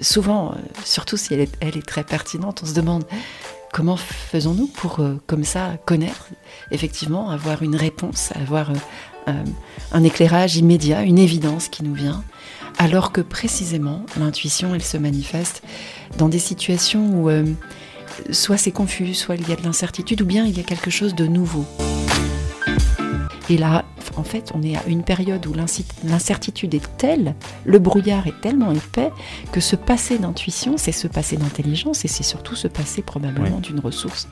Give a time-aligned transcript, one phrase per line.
[0.00, 3.04] souvent, surtout si elle est, très pertinente, on se demande
[3.72, 6.28] comment faisons-nous pour, comme ça, connaître,
[6.70, 8.72] effectivement, avoir une réponse, avoir
[9.92, 12.24] un éclairage immédiat, une évidence qui nous vient,
[12.78, 15.62] alors que précisément, l'intuition, elle se manifeste
[16.16, 17.30] dans des situations où
[18.30, 20.90] soit c'est confus, soit il y a de l'incertitude, ou bien il y a quelque
[20.90, 21.66] chose de nouveau.
[23.50, 23.84] Et là,
[24.16, 25.54] en fait, on est à une période où
[26.04, 27.34] l'incertitude est telle,
[27.64, 29.10] le brouillard est tellement épais,
[29.52, 33.80] que ce passé d'intuition, c'est ce passé d'intelligence et c'est surtout ce passé probablement d'une
[33.80, 34.28] ressource.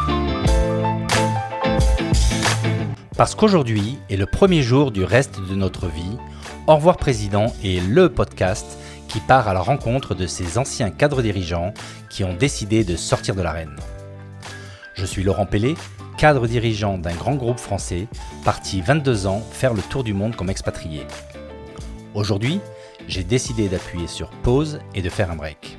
[3.17, 6.19] Parce qu'aujourd'hui est le premier jour du reste de notre vie,
[6.67, 8.67] Au revoir Président est le podcast
[9.09, 11.73] qui part à la rencontre de ces anciens cadres dirigeants
[12.11, 13.77] qui ont décidé de sortir de l'arène.
[14.95, 15.77] Je suis Laurent Pellet,
[16.17, 18.09] cadre dirigeant d'un grand groupe français,
[18.45, 21.07] parti 22 ans faire le tour du monde comme expatrié.
[22.15, 22.61] Aujourd'hui,
[23.07, 25.77] j'ai décidé d'appuyer sur pause et de faire un break.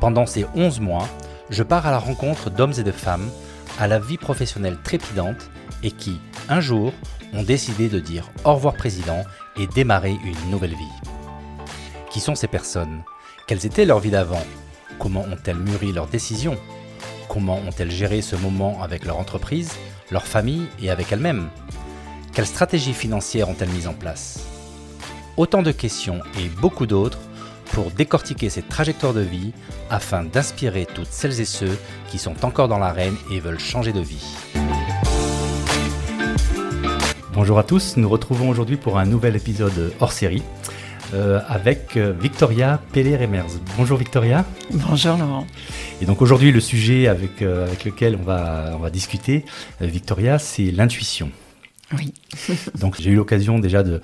[0.00, 1.08] Pendant ces 11 mois,
[1.48, 3.30] je pars à la rencontre d'hommes et de femmes
[3.78, 5.50] à la vie professionnelle trépidante
[5.82, 6.92] et qui, un jour,
[7.32, 9.24] ont décidé de dire au revoir président
[9.56, 11.10] et démarrer une nouvelle vie.
[12.10, 13.02] Qui sont ces personnes?
[13.46, 14.44] Quelles étaient leurs vies d'avant?
[14.98, 16.58] Comment ont-elles mûri leurs décisions?
[17.30, 19.70] Comment ont-elles géré ce moment avec leur entreprise,
[20.10, 21.48] leur famille et avec elles-mêmes?
[22.32, 24.44] Quelles stratégies financières ont-elles mises en place?
[25.36, 27.20] Autant de questions et beaucoup d'autres
[27.66, 29.52] pour décortiquer cette trajectoire de vie
[29.90, 31.78] afin d'inspirer toutes celles et ceux
[32.08, 34.34] qui sont encore dans l'arène et veulent changer de vie.
[37.32, 40.42] Bonjour à tous, nous retrouvons aujourd'hui pour un nouvel épisode hors série.
[41.12, 43.58] Euh, avec euh, Victoria Pellet-Remers.
[43.76, 44.44] Bonjour Victoria.
[44.72, 45.44] Bonjour Laurent.
[46.00, 49.44] Et donc aujourd'hui, le sujet avec, euh, avec lequel on va, on va discuter,
[49.80, 51.30] Victoria, c'est l'intuition.
[51.98, 52.12] Oui.
[52.80, 54.00] Donc j'ai eu l'occasion déjà de,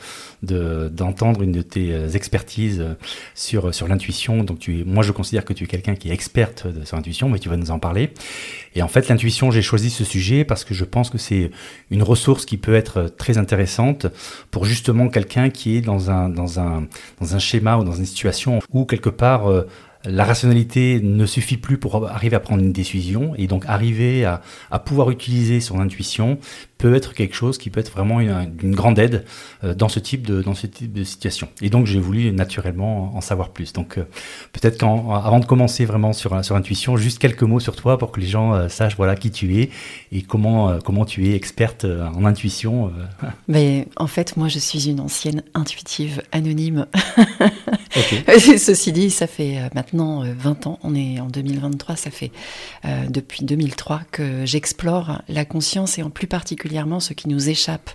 [0.89, 2.95] d'entendre une de tes euh, expertises euh,
[3.35, 4.43] sur, sur l'intuition.
[4.43, 7.29] Donc tu moi je considère que tu es quelqu'un qui est experte de, sur l'intuition,
[7.29, 8.11] mais tu vas nous en parler.
[8.75, 11.51] Et en fait l'intuition, j'ai choisi ce sujet parce que je pense que c'est
[11.91, 14.07] une ressource qui peut être très intéressante
[14.51, 16.87] pour justement quelqu'un qui est dans un, dans un,
[17.21, 19.67] dans un schéma ou dans une situation où quelque part euh,
[20.07, 24.41] la rationalité ne suffit plus pour arriver à prendre une décision et donc arriver à,
[24.71, 26.39] à pouvoir utiliser son intuition
[26.79, 29.25] peut être quelque chose qui peut être vraiment une, grande aide
[29.65, 31.49] euh, dans ce type de dans ce type de situation.
[31.63, 33.73] Et donc j'ai voulu naturellement en savoir plus.
[33.73, 34.05] Donc euh,
[34.53, 38.21] peut-être qu'avant de commencer vraiment sur sur intuition, juste quelques mots sur toi pour que
[38.21, 39.71] les gens euh, sachent voilà qui tu es
[40.13, 42.93] et comment comment tu es experte en intuition.
[43.49, 46.87] Mais en fait, moi je suis une ancienne intuitive anonyme.
[48.59, 52.31] Ceci dit, ça fait maintenant 20 ans, on est en 2023, ça fait
[53.09, 57.91] depuis 2003 que j'explore la conscience et en plus particulièrement ce qui nous échappe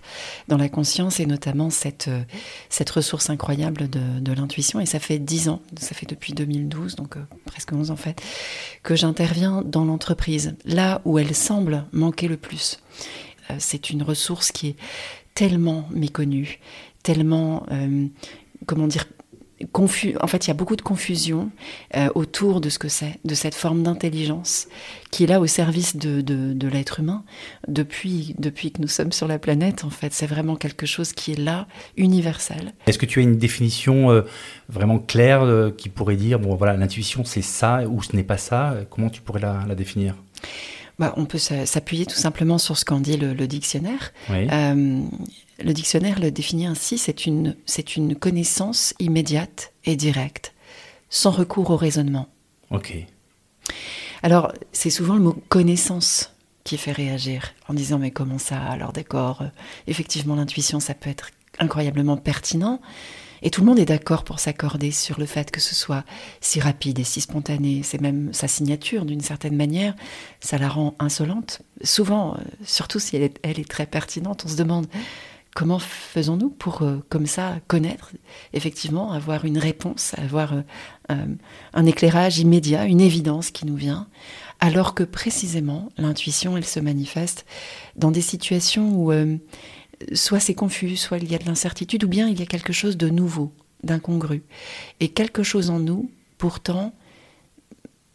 [0.48, 2.24] dans la conscience et notamment cette, euh,
[2.70, 4.80] cette ressource incroyable de, l'intuition.
[4.80, 8.22] Et ça fait dix ans, ça fait depuis 2012, donc euh, presque 11 en fait,
[8.84, 12.80] que j'interviens dans l'entreprise, là où elle semble manquer le plus.
[13.50, 14.76] Euh, c'est une ressource qui est
[15.34, 16.60] tellement méconnue,
[17.04, 17.66] tellement,
[18.68, 19.06] comment dire,
[19.74, 21.50] en fait, il y a beaucoup de confusion
[21.96, 24.68] euh, autour de ce que c'est, de cette forme d'intelligence
[25.12, 27.24] qui est là au service de, de, l'être humain
[27.68, 29.84] depuis, depuis que nous sommes sur la planète.
[29.84, 31.68] En fait, c'est vraiment quelque chose qui est là,
[31.98, 32.74] universel.
[32.88, 34.22] Est-ce que tu as une définition euh,
[34.70, 38.38] vraiment claire euh, qui pourrait dire, bon voilà, l'intuition c'est ça ou ce n'est pas
[38.38, 38.76] ça?
[38.90, 40.16] Comment tu pourrais la définir?
[41.02, 44.14] Bah, on peut s'appuyer tout simplement sur ce qu'en dit le, dictionnaire.
[44.30, 50.54] Le dictionnaire le définit ainsi, c'est une, c'est une connaissance immédiate et directe,
[51.10, 52.28] sans recours au raisonnement.
[52.70, 52.96] Ok.
[54.22, 58.94] Alors, c'est souvent le mot connaissance qui fait réagir, en disant mais comment ça Alors
[58.94, 59.48] d'accord, euh,
[59.88, 62.80] effectivement l'intuition, ça peut être incroyablement pertinent,
[63.42, 66.04] et tout le monde est d'accord pour s'accorder sur le fait que ce soit
[66.42, 67.82] si rapide et si spontané.
[67.84, 69.96] C'est même sa signature d'une certaine manière.
[70.40, 71.62] Ça la rend insolente.
[71.84, 74.88] Souvent, euh, surtout si elle est, elle est très pertinente, on se demande
[75.56, 78.12] comment faisons-nous pour, euh, comme ça, connaître,
[78.54, 80.54] effectivement, avoir une réponse, avoir
[81.12, 81.26] euh,
[81.74, 84.08] un éclairage immédiat, une évidence qui nous vient,
[84.60, 87.46] alors que précisément, l'intuition, elle se manifeste
[87.96, 89.12] dans des situations où
[90.14, 92.74] soit c'est confus, soit il y a de l'incertitude, ou bien il y a quelque
[92.74, 93.52] chose de nouveau,
[93.84, 94.44] d'incongru.
[95.00, 96.94] Et quelque chose en nous, pourtant,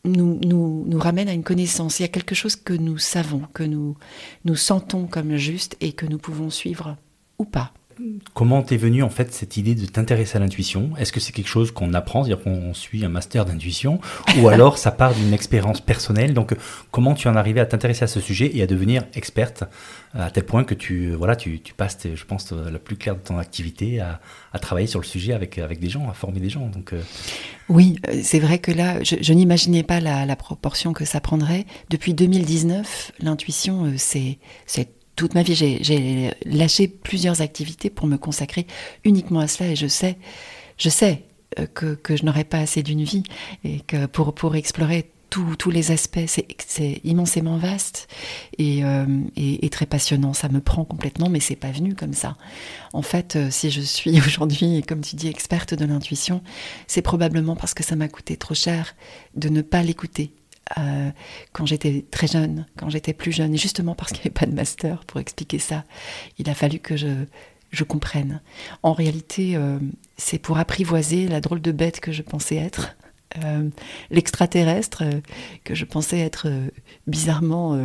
[0.05, 1.99] nous, nous, nous, ramène à une connaissance.
[1.99, 3.97] Il y a quelque chose que nous savons, que nous,
[4.44, 6.97] nous sentons comme juste et que nous pouvons suivre
[7.38, 7.73] ou pas
[8.35, 10.91] comment t'es venue en fait cette idée de t'intéresser à l'intuition?
[10.99, 14.01] Est-ce que c'est quelque chose qu'on apprend, c'est-à-dire qu'on suit un master d'intuition,
[14.39, 16.35] ou alors ça part d'une expérience personnelle?
[16.35, 16.55] Donc,
[16.91, 19.65] comment tu en es arrivé à t'intéresser à ce sujet et à devenir experte
[20.15, 23.21] à tel point que tu voilà tu, tu passes, je pense, la plus claire de
[23.21, 24.21] ton activité à,
[24.53, 26.67] à, travailler sur le sujet avec avec des gens, à former des gens.
[26.69, 27.01] Donc, euh,
[27.69, 31.21] oui, euh, c'est vrai que là, je, je n'imaginais pas la, la, proportion que ça
[31.21, 31.67] prendrait.
[31.91, 38.17] Depuis 2019, l'intuition, euh, c'est c'est toute ma vie, j'ai lâché plusieurs activités pour me
[38.19, 38.67] consacrer
[39.05, 40.19] uniquement à cela et je sais,
[40.79, 41.25] je sais
[41.59, 43.23] euh, que, que je n'aurai pas assez d'une vie
[43.65, 45.11] et que pour, pour explorer
[45.59, 48.09] tous les aspects, c'est immensément vaste
[48.59, 49.05] et, euh,
[49.37, 50.33] et, et, très passionnant.
[50.33, 52.37] Ça me prend complètement, mais c'est pas venu comme ça.
[52.93, 56.43] En fait, euh, si je suis aujourd'hui, comme tu dis, experte de l'intuition,
[56.87, 58.95] c'est probablement parce que ça m'a coûté trop cher
[59.35, 60.33] de ne pas l'écouter
[60.79, 61.11] euh,
[61.53, 64.47] quand j'étais très jeune, quand j'étais plus jeune, et justement parce qu'il n'y avait pas
[64.47, 65.85] de master pour expliquer ça,
[66.39, 67.25] il a fallu que je,
[67.85, 68.41] comprenne.
[68.83, 69.79] En réalité, euh,
[70.17, 72.97] c'est pour apprivoiser la drôle de bête que je pensais être,
[73.45, 73.69] euh,
[74.11, 75.05] l'extraterrestre
[75.63, 76.49] que je pensais être
[77.07, 77.79] bizarrement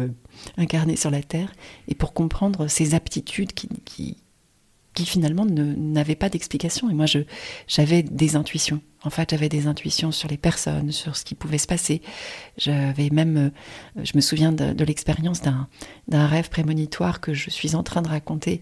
[0.55, 1.51] incarné sur la Terre,
[1.89, 4.17] et pour comprendre ces aptitudes qui,
[4.93, 6.89] qui finalement n'avaient pas d'explication.
[6.89, 7.05] Et moi,
[7.67, 8.81] j'avais des intuitions.
[9.03, 12.01] En fait, j'avais des intuitions sur les personnes, sur ce qui pouvait se passer.
[12.57, 17.83] J'avais même, euh, je me souviens de, l'expérience d'un rêve prémonitoire que je suis en
[17.83, 18.61] train de raconter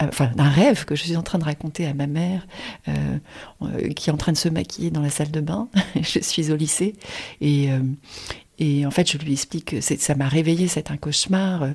[0.00, 2.46] euh, enfin d'un rêve que je suis en train de raconter à ma mère,
[2.88, 5.68] euh, qui est en train de se maquiller dans la salle de bain.
[6.00, 6.94] je suis au lycée
[7.40, 7.70] et,
[8.60, 11.62] et en fait, je lui explique que ça m'a réveillé, c'est un cauchemar.
[11.62, 11.72] Euh,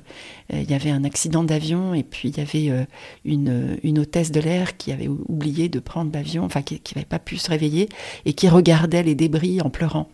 [0.52, 2.84] il y avait un accident d'avion et puis il y avait euh,
[3.24, 7.18] une, une hôtesse de l'air qui avait oublié de prendre l'avion, enfin qui n'avait pas
[7.18, 7.88] pu se réveiller
[8.24, 10.08] et qui regardait les débris en pleurant.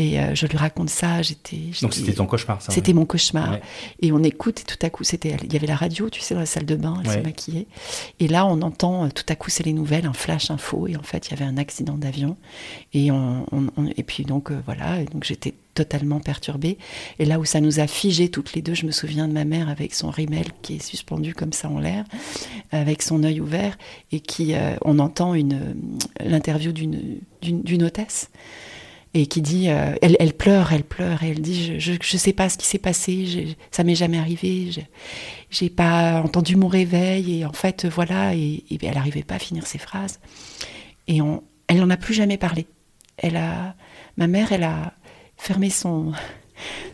[0.00, 1.20] Et euh, je lui raconte ça.
[1.20, 1.58] J'étais.
[1.82, 2.72] Donc c'était ton cauchemar, ça.
[2.72, 3.52] C'était mon cauchemar.
[3.52, 3.62] Ouais.
[4.00, 6.32] Et on écoute et tout à coup, c'était, il y avait la radio, tu sais,
[6.32, 7.14] dans la salle de bain, elle ouais.
[7.16, 7.66] s'est maquillée.
[8.18, 10.86] Et là, on entend euh, tout à coup, c'est les nouvelles, un flash info.
[10.86, 12.38] Et en fait, il y avait un accident d'avion.
[12.94, 15.02] Et on, on, on, et puis donc euh, voilà.
[15.02, 16.78] Et donc j'étais totalement perturbée.
[17.18, 19.44] Et là où ça nous a figé toutes les deux, je me souviens de ma
[19.44, 22.04] mère avec son rimel qui est suspendu comme ça en l'air,
[22.72, 23.76] avec son œil ouvert,
[24.12, 25.76] et qui, euh, on entend une
[26.24, 28.30] l'interview d'une d'une hôtesse
[29.12, 32.32] et qui dit, euh, elle, elle, pleure, elle pleure, et elle dit, je ne sais
[32.32, 33.40] pas ce qui s'est passé, je,
[33.70, 34.70] ça m'est jamais arrivé,
[35.50, 39.38] j'ai pas entendu mon réveil, et en fait, voilà, et, et elle n'arrivait pas à
[39.40, 40.20] finir ses phrases.
[41.08, 42.66] Et on, elle n'en a plus jamais parlé.
[43.16, 43.74] Elle a,
[44.16, 44.94] ma mère, elle a
[45.36, 46.12] fermé son,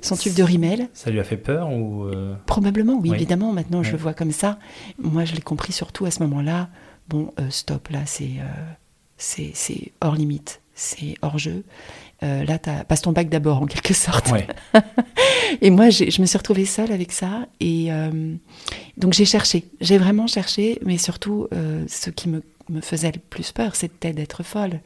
[0.01, 0.89] son tube de rimel.
[0.95, 2.35] Ça lui a fait peur ou euh...
[2.47, 3.53] Probablement, oui, oui, évidemment.
[3.53, 3.85] Maintenant, oui.
[3.85, 4.59] je le vois comme ça.
[4.99, 6.71] Moi, je l'ai compris surtout à ce moment-là.
[7.09, 8.33] Bon, euh, stop, là, c'est
[9.19, 11.65] c'est hors limite, c'est hors jeu.
[12.23, 14.31] Euh, là, passe ton bac d'abord, en quelque sorte.
[14.31, 14.47] Ouais.
[15.61, 17.47] et moi, je me suis retrouvée seule avec ça.
[17.61, 18.35] Et euh,
[18.97, 19.65] donc, j'ai cherché.
[19.81, 24.15] J'ai vraiment cherché, mais surtout, euh, ce qui me, me, faisait le plus peur, c'était
[24.15, 24.81] d'être folle.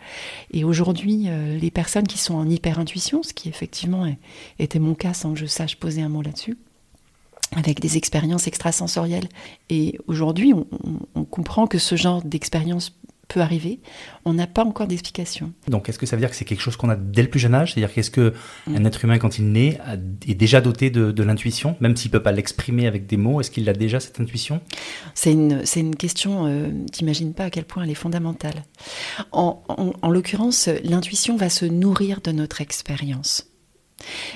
[0.52, 1.28] Et aujourd'hui,
[1.60, 4.18] les personnes qui sont en hyper-intuition, ce qui effectivement est,
[4.58, 6.58] était mon cas sans que je sache poser un mot là-dessus,
[7.54, 9.28] avec des expériences extrasensorielles.
[9.68, 12.92] Et aujourd'hui, on, on, on comprend que ce genre d'expérience
[13.32, 13.80] peut arriver.
[14.24, 15.52] On n'a pas encore d'explication.
[15.68, 17.40] Donc, est-ce que ça veut dire que c'est quelque chose qu'on a dès le plus
[17.40, 17.72] jeune âge?
[17.72, 18.34] C'est-à-dire qu'est-ce que
[18.66, 18.76] mmh.
[18.76, 19.78] un être humain, quand il naît,
[20.28, 23.40] est déjà doté de, de l'intuition, même s'il peut pas l'exprimer avec des mots?
[23.40, 24.60] Est-ce qu'il a déjà cette intuition?
[25.14, 28.64] C'est une, une question, euh, t'imagines pas à quel point elle est fondamentale.
[29.32, 33.46] En, en, en l'occurrence, l'intuition va se nourrir de notre expérience.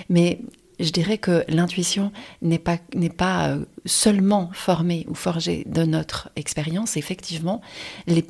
[0.09, 0.41] Mais
[0.81, 2.13] je dirais que l'intuition
[2.43, 6.97] n'est pas, n'est pas euh, seulement formée ou forgée de notre expérience.
[6.97, 7.61] Effectivement,
[8.07, 8.25] les,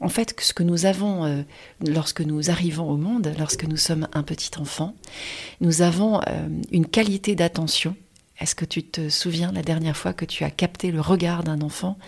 [0.00, 1.42] en fait, ce que nous avons euh,
[1.86, 4.94] lorsque nous arrivons au monde, lorsque nous sommes un petit enfant,
[5.60, 7.96] nous avons euh, une qualité d'attention.
[8.40, 11.60] Est-ce que tu te souviens la dernière fois que tu as capté le regard d'un
[11.60, 11.98] enfant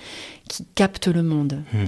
[0.49, 1.79] qui capte le monde mmh.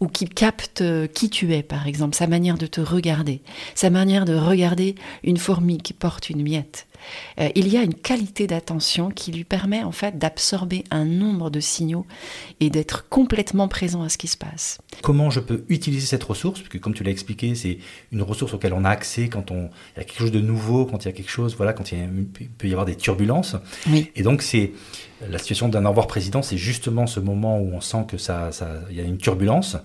[0.00, 0.82] ou qui capte
[1.14, 3.42] qui tu es, par exemple, sa manière de te regarder,
[3.76, 6.88] sa manière de regarder une fourmi qui porte une miette?
[7.40, 11.50] Euh, il y a une qualité d'attention qui lui permet en fait d'absorber un nombre
[11.50, 12.06] de signaux
[12.60, 14.78] et d'être complètement présent à ce qui se passe.
[15.02, 16.60] Comment je peux utiliser cette ressource?
[16.60, 17.78] Parce que comme tu l'as expliqué, c'est
[18.12, 20.86] une ressource auquel on a accès quand on, il y a quelque chose de nouveau,
[20.86, 22.86] quand il y a quelque chose, voilà, quand il, y a, il peut y avoir
[22.86, 23.56] des turbulences.
[23.88, 24.10] Oui.
[24.16, 24.72] Et donc c'est
[25.28, 28.52] la situation d'un au revoir président, c'est justement ce moment où on sent que ça,
[28.52, 29.76] ça, il y a une turbulence.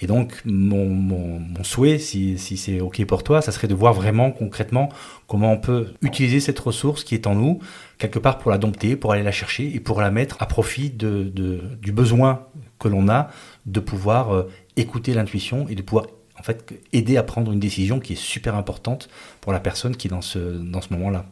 [0.00, 4.90] Et donc, mon, souhait, si, c'est OK pour toi, ça serait de voir vraiment concrètement
[5.26, 7.58] comment on peut utiliser cette ressource qui est en nous,
[7.98, 10.90] quelque part pour la dompter, pour aller la chercher et pour la mettre à profit
[10.90, 12.46] du besoin
[12.78, 13.28] que l'on a
[13.66, 16.06] de pouvoir euh, écouter l'intuition et de pouvoir
[16.38, 19.08] en fait aider à prendre une décision qui est super importante
[19.40, 21.26] pour la personne qui est dans ce, dans ce moment-là.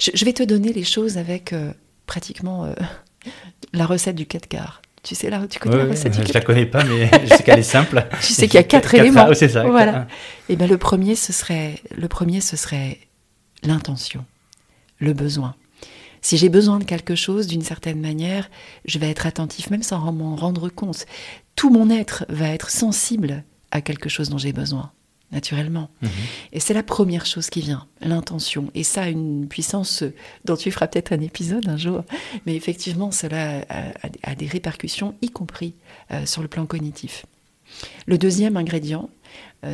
[0.00, 1.72] Je, je, vais te donner les choses avec euh,
[2.06, 2.74] pratiquement euh,
[3.72, 6.64] la recette du 4 quarts Tu sais là, tu connais la recette je la connais
[6.66, 8.06] pas, mais je sais qu'elle est simple.
[8.22, 9.28] Tu sais qu'il y a quatre Quatre- éléments.
[9.34, 9.62] c'est ça.
[9.64, 10.08] Voilà.
[10.48, 12.98] Et ben le premier, ce serait le premier, ce serait
[13.62, 14.24] l'intention,
[14.98, 15.54] le besoin.
[16.22, 18.48] Si j'ai besoin de quelque chose, d'une certaine manière,
[18.86, 21.04] je vais être attentif, même sans m'en rendre compte.
[21.54, 24.90] Tout mon être va être sensible à quelque chose dont j'ai besoin,
[25.32, 25.90] naturellement.
[26.02, 26.10] Mhm.
[26.52, 28.70] Et c'est la première chose qui vient, l'intention.
[28.74, 30.04] Et ça a une puissance
[30.44, 32.04] dont tu feras peut-être un épisode un jour.
[32.46, 35.74] Mais effectivement, cela a, a- a des répercussions, y compris
[36.12, 37.26] euh, sur le plan cognitif.
[38.06, 39.10] Le deuxième ingrédient,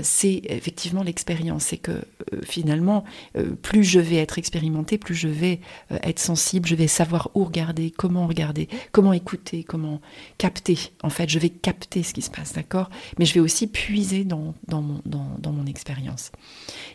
[0.03, 1.65] c'est effectivement l'expérience.
[1.65, 3.05] C'est que euh, finalement,
[3.37, 7.31] euh, plus je vais être expérimenté, plus je vais euh, être sensible, je vais savoir
[7.35, 10.01] où regarder, comment regarder, comment écouter, comment
[10.39, 10.79] capter.
[11.03, 12.91] En fait, je vais capter ce qui se passe, d'accord?
[13.19, 16.33] Mais je vais aussi puiser dans, mon, expérience.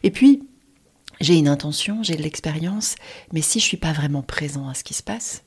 [0.03, 0.43] Et puis,
[1.21, 2.95] j'ai une intention, j'ai de l'expérience,
[3.31, 5.43] mais si je suis pas vraiment présent à ce qui se passe,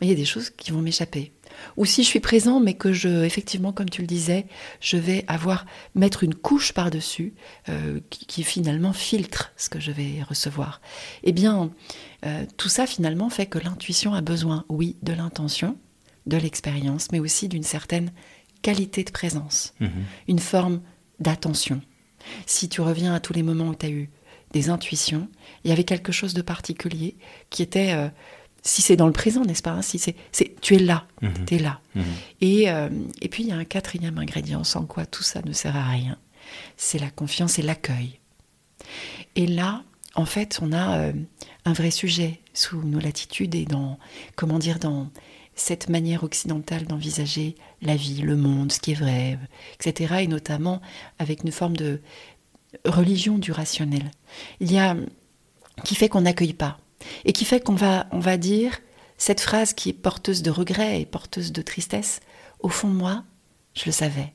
[0.00, 1.32] ben, il y a des choses qui vont m'échapper.
[1.76, 4.46] Ou si je suis présent, mais que je, effectivement, comme tu le disais,
[4.80, 7.34] je vais avoir mettre une couche par-dessus
[7.68, 10.80] euh, qui, qui finalement filtre ce que je vais recevoir.
[11.22, 11.70] Eh bien,
[12.24, 15.76] euh, tout ça finalement fait que l'intuition a besoin, oui, de l'intention,
[16.26, 18.12] de l'expérience, mais aussi d'une certaine
[18.62, 19.90] qualité de présence, Mhm.
[20.28, 20.80] une forme
[21.20, 21.80] d'attention.
[22.46, 24.10] Si tu reviens à tous les moments où tu as eu
[24.52, 25.28] des intuitions,
[25.64, 27.16] il y avait quelque chose de particulier
[27.50, 28.08] qui était, euh,
[28.66, 30.14] si c'est dans le présent, n'est-ce pas hein, si c'est,
[30.60, 31.44] Tu es là, Mhm.
[31.46, 31.80] tu es là.
[31.94, 32.04] Mhm.
[32.40, 32.88] Et, euh,
[33.22, 35.88] et puis il y a un quatrième ingrédient sans quoi tout ça ne sert à
[35.88, 36.18] rien.
[36.76, 38.18] C'est la confiance et l'accueil.
[39.36, 39.82] Et là,
[40.14, 41.12] en fait, on a euh,
[41.64, 43.98] un vrai sujet sous nos latitudes et dans,
[44.34, 45.10] comment dire, dans
[45.54, 49.38] cette manière occidentale d'envisager la vie, le monde, ce qui est vrai,
[49.80, 50.16] etc.
[50.20, 50.80] Et notamment
[51.18, 52.00] avec une forme de
[52.84, 54.10] religion du rationnel.
[54.60, 54.96] Il y a
[55.84, 56.78] qui fait qu'on n'accueille pas
[57.24, 58.78] et qui fait qu'on va, on va dire
[59.18, 62.20] cette phrase qui est porteuse de regret et porteuse de tristesse.
[62.60, 63.24] Au fond moi,
[63.74, 64.32] je le savais.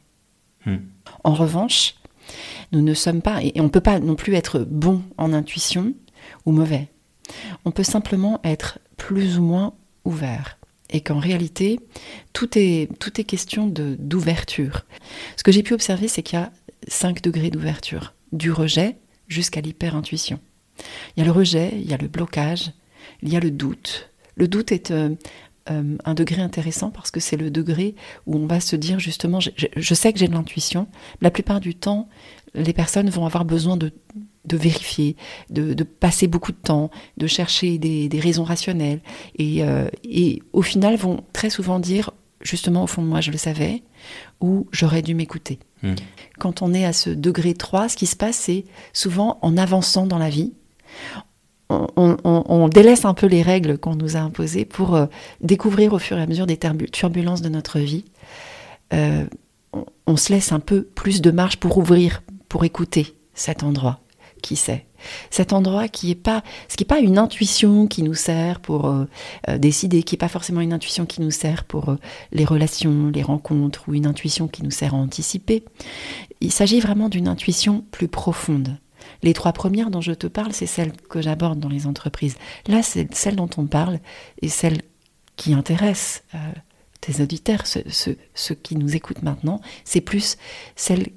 [0.66, 0.78] Hmm.
[1.24, 1.96] En revanche,
[2.72, 5.94] nous ne sommes pas, et on ne peut pas non plus être bon en intuition
[6.46, 6.88] ou mauvais.
[7.66, 9.74] On peut simplement être plus ou moins
[10.06, 10.58] ouvert.
[10.94, 11.80] Et qu'en réalité,
[12.34, 14.86] tout est, tout est question de, d'ouverture.
[15.38, 16.52] Ce que j'ai pu observer, c'est qu'il y a
[16.88, 20.40] 5 degrés d'ouverture, du rejet jusqu'à l'hyper-intuition.
[21.16, 22.72] Il y a le rejet, il y a le blocage,
[23.22, 24.10] il y a le doute.
[24.36, 25.10] Le doute est euh,
[25.70, 27.96] euh, un degré intéressant parce que c'est le degré
[28.26, 30.88] où on va se dire justement, je, je- je sais que j'ai de l'intuition.
[31.22, 32.08] La plupart du temps,
[32.56, 33.92] les personnes vont avoir besoin de,
[34.46, 35.16] de vérifier,
[35.50, 39.02] de, de passer beaucoup de temps, de chercher des, des raisons rationnelles.
[39.38, 42.12] Et, euh, et au final, vont très souvent dire,
[42.42, 43.84] justement, au fond de moi, je le savais,
[44.40, 45.60] ou j'aurais dû m'écouter.
[45.84, 45.94] Hmm.
[46.40, 50.08] Quand on est à ce degré 3, ce qui se passe, c'est souvent en avançant
[50.08, 50.54] dans la vie,
[51.96, 55.06] on, délaisse un peu les règles qu'on nous a imposées pour euh,
[55.42, 58.06] découvrir au fur et à mesure des turbu- turbulences de notre vie.
[58.94, 59.26] Euh,
[60.06, 64.00] on, se laisse un peu plus de marge pour ouvrir, pour écouter cet endroit.
[64.42, 64.88] Qui sait
[65.30, 68.88] Cet endroit qui est pas, ce qui n'est pas une intuition qui nous sert pour
[68.88, 69.06] euh,
[69.60, 71.96] décider, qui n'est pas forcément une intuition qui nous sert pour
[72.32, 75.64] les relations, les rencontres, ou une intuition qui nous sert à anticiper.
[76.40, 78.78] Il s'agit vraiment d'une intuition plus profonde.
[79.24, 82.36] Les trois premières dont je te parle, c'est celles que j'aborde dans les entreprises.
[82.68, 84.00] Là, c'est celle dont on parle
[84.42, 84.82] et celle
[85.36, 86.38] qui intéresse euh,
[87.02, 90.38] tes auditeurs, ceux, qui nous écoutent maintenant, c'est plus
[90.76, 91.08] celle,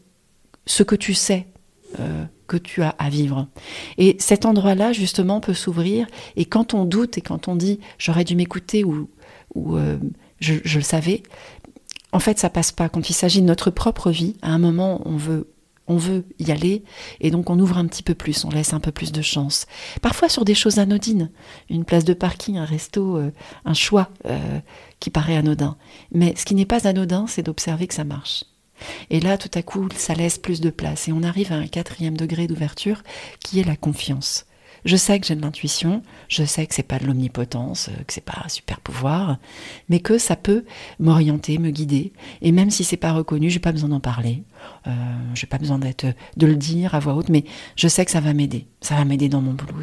[0.66, 1.46] ce que tu sais
[2.00, 3.48] euh, que tu as à vivre.
[3.98, 6.06] Et cet endroit-là, justement, peut s'ouvrir.
[6.36, 9.10] Et quand on doute et quand on dit j'aurais dû m'écouter ou,
[9.54, 9.98] ou euh,
[10.40, 11.22] je, je le savais,
[12.12, 12.88] en fait, ça passe pas.
[12.88, 15.48] Quand il s'agit de notre propre vie, à un moment, on veut
[15.86, 16.82] on veut y aller
[17.20, 19.66] et donc on ouvre un petit peu plus, on laisse un peu plus de chance.
[20.02, 21.30] Parfois sur des choses anodines,
[21.68, 23.32] une place de parking, un resto, euh,
[23.64, 24.60] un choix euh,
[25.00, 25.76] qui paraît anodin.
[26.12, 28.44] Mais ce qui n'est pas anodin, c'est d'observer que ça marche.
[29.10, 31.66] Et là, tout à coup, ça laisse plus de place et on arrive à un
[31.66, 33.02] quatrième degré d'ouverture
[33.40, 34.46] qui est la confiance.
[34.84, 38.12] Je sais que j'ai de l'intuition, je sais que c'est pas de l'omnipotence, euh, que
[38.12, 39.38] c'est pas un super pouvoir,
[39.88, 40.64] mais que ça peut
[40.98, 42.12] m'orienter, me guider.
[42.42, 44.42] Et même si c'est pas reconnu, j'ai pas besoin d'en parler,
[44.86, 44.90] euh,
[45.34, 47.44] j'ai pas besoin d'être, de le dire à voix haute, mais
[47.76, 48.66] je sais que ça va m'aider.
[48.82, 49.80] Ça va m'aider dans mon boulot.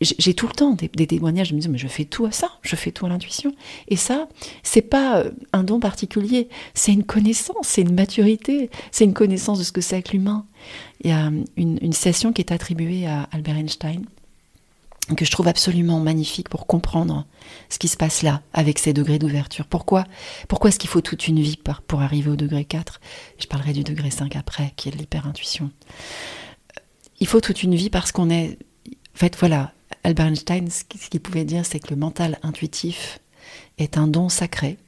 [0.00, 1.48] J'ai tout le temps des, des témoignages.
[1.48, 3.54] Je me dis mais je fais tout à ça, je fais tout à l'intuition.
[3.88, 4.28] Et ça,
[4.62, 9.58] c'est pas euh, un don particulier, c'est une connaissance, c'est une maturité, c'est une connaissance
[9.58, 10.46] de ce que c'est que l'humain.
[11.02, 14.04] Il y a une, une session qui est attribuée à Albert Einstein
[15.14, 17.26] que je trouve absolument magnifique pour comprendre
[17.68, 19.66] ce qui se passe là avec ces degrés d'ouverture.
[19.66, 20.04] Pourquoi
[20.48, 23.00] Pourquoi est-ce qu'il faut toute une vie pour, arriver au degré 4
[23.38, 25.70] Je parlerai du degré 5 après, qui est de l'hyper-intuition.
[27.20, 28.58] Il faut toute une vie parce qu'on est...
[28.88, 29.72] En fait, voilà,
[30.04, 33.20] Albert Einstein, ce qu'il pouvait dire, c'est que le mental intuitif
[33.78, 34.78] est un don sacré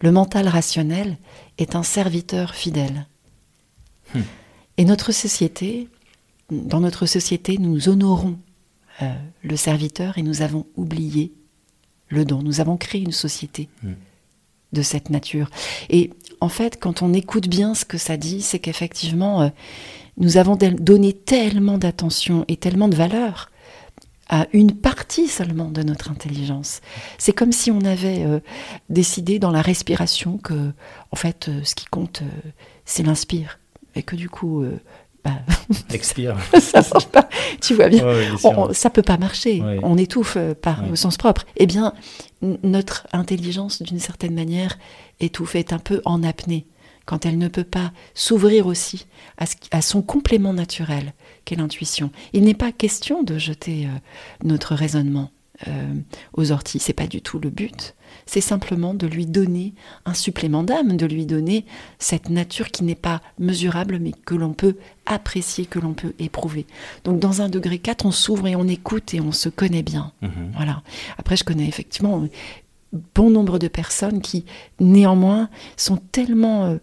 [0.00, 1.16] Le mental rationnel
[1.58, 3.06] est un serviteur fidèle.
[4.14, 4.22] Hmm.
[4.78, 5.88] Et notre société,
[6.50, 8.38] dans notre société, nous honorons
[9.02, 11.32] euh, le serviteur et nous avons oublié
[12.10, 12.42] le don.
[12.42, 13.92] Nous avons créé une société hmm.
[14.72, 15.48] de cette nature.
[15.88, 19.48] Et en fait, quand on écoute bien ce que ça dit, c'est qu'effectivement, euh,
[20.16, 23.50] nous avons donné tellement d'attention et tellement de valeur
[24.28, 26.80] à une partie seulement de notre intelligence.
[27.18, 28.38] C'est comme si on avait euh,
[28.88, 30.72] décidé dans la respiration que,
[31.10, 32.22] en fait, euh, ce qui compte,
[32.84, 33.58] c'est l'inspire.
[33.96, 34.64] Et que du coup,
[35.24, 35.40] bah,
[35.92, 36.36] expire.
[36.60, 37.28] ça marche pas.
[37.60, 38.04] Tu vois bien.
[38.72, 39.62] ça peut pas marcher.
[39.82, 41.44] On étouffe par au sens propre.
[41.56, 41.94] Eh bien,
[42.42, 44.78] notre intelligence, d'une certaine manière,
[45.20, 46.66] étouffe, est un peu en apnée
[47.10, 51.12] quand elle ne peut pas s'ouvrir aussi à, son complément naturel,
[51.44, 52.10] qu'est l'intuition.
[52.32, 53.98] Il n'est pas question de jeter euh,
[54.44, 55.32] notre raisonnement
[55.68, 55.94] euh,
[56.34, 57.94] aux orties, c'est pas du tout le but.
[58.26, 59.74] C'est simplement de lui donner
[60.04, 61.64] un supplément d'âme, de lui donner
[61.98, 64.76] cette nature qui n'est pas mesurable, mais que l'on peut
[65.06, 66.66] apprécier, que l'on peut éprouver.
[67.04, 70.12] Donc dans un degré 4, on s'ouvre et on écoute et on se connaît bien.
[70.22, 70.52] Mhm.
[70.54, 70.82] Voilà.
[71.18, 72.26] Après, je connais effectivement
[73.14, 74.44] bon nombre de personnes qui,
[74.80, 76.76] néanmoins, sont tellement euh,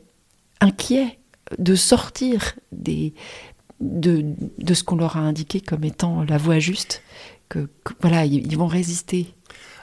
[0.62, 1.19] inquiets
[1.57, 3.13] de sortir des,
[3.79, 4.25] de,
[4.57, 7.01] de ce qu'on leur a indiqué comme étant la voie juste,
[7.49, 7.69] que,
[8.01, 9.33] voilà, ils, vont résister.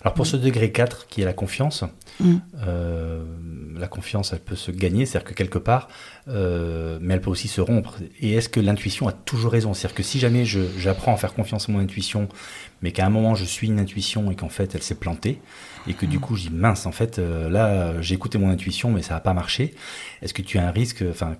[0.02, 1.84] Alors pour ce degré 4 qui est la confiance,
[2.20, 2.36] mm.
[2.66, 3.24] euh,
[3.76, 5.88] la confiance elle peut se gagner, c'est-à-dire que quelque part,
[6.28, 7.96] euh, mais elle peut aussi se rompre.
[8.20, 9.74] Et est-ce que l'intuition a toujours raison?
[9.74, 12.28] C'est-à-dire que si jamais j'apprends à faire confiance à mon intuition,
[12.82, 15.40] mais qu'à un moment je suis une intuition et qu'en fait elle s'est plantée,
[15.86, 18.90] et que du coup je dis mince en fait euh, là j'ai écouté mon intuition
[18.90, 19.74] mais ça n'a pas marché
[20.22, 21.36] est-ce que tu as un risque enfin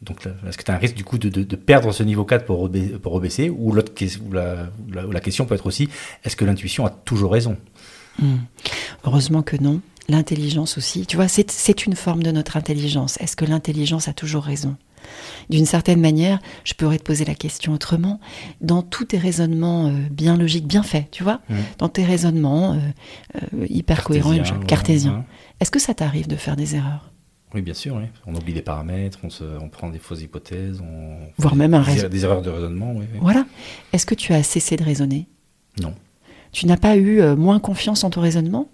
[0.00, 2.44] donc est-ce que tu as un risque du coup de, de, perdre ce niveau 4
[2.44, 2.70] pour,
[3.02, 3.92] pour rebaisser ou l'autre
[4.32, 5.88] la, la, question peut être aussi
[6.24, 7.56] est-ce que l'intuition a toujours raison?
[8.18, 8.36] Hmm.
[9.04, 13.44] heureusement que non l'intelligence aussi tu vois c'est une forme de notre intelligence est-ce que
[13.44, 14.76] l'intelligence a toujours raison?
[15.50, 18.20] D'une certaine manière, je pourrais te poser la question autrement.
[18.60, 21.54] Dans tous tes raisonnements euh, bien logiques, bien faits, tu vois, mmh.
[21.78, 22.76] dans tes raisonnements euh,
[23.36, 24.34] euh, hyper cohérents,
[24.66, 25.24] cartésiens,
[25.60, 27.10] est-ce que ça t'arrive de faire des erreurs?
[27.54, 28.00] Oui, bien sûr.
[28.26, 32.24] On oublie des paramètres, on, prend des fausses hypothèses, on voire même un des, des
[32.24, 32.94] erreurs de raisonnement.
[33.20, 33.44] Voilà.
[33.92, 35.28] Est-ce que tu as cessé de raisonner?
[35.82, 35.92] Non.
[36.52, 38.70] Tu n'as pas eu moins confiance en ton raisonnement?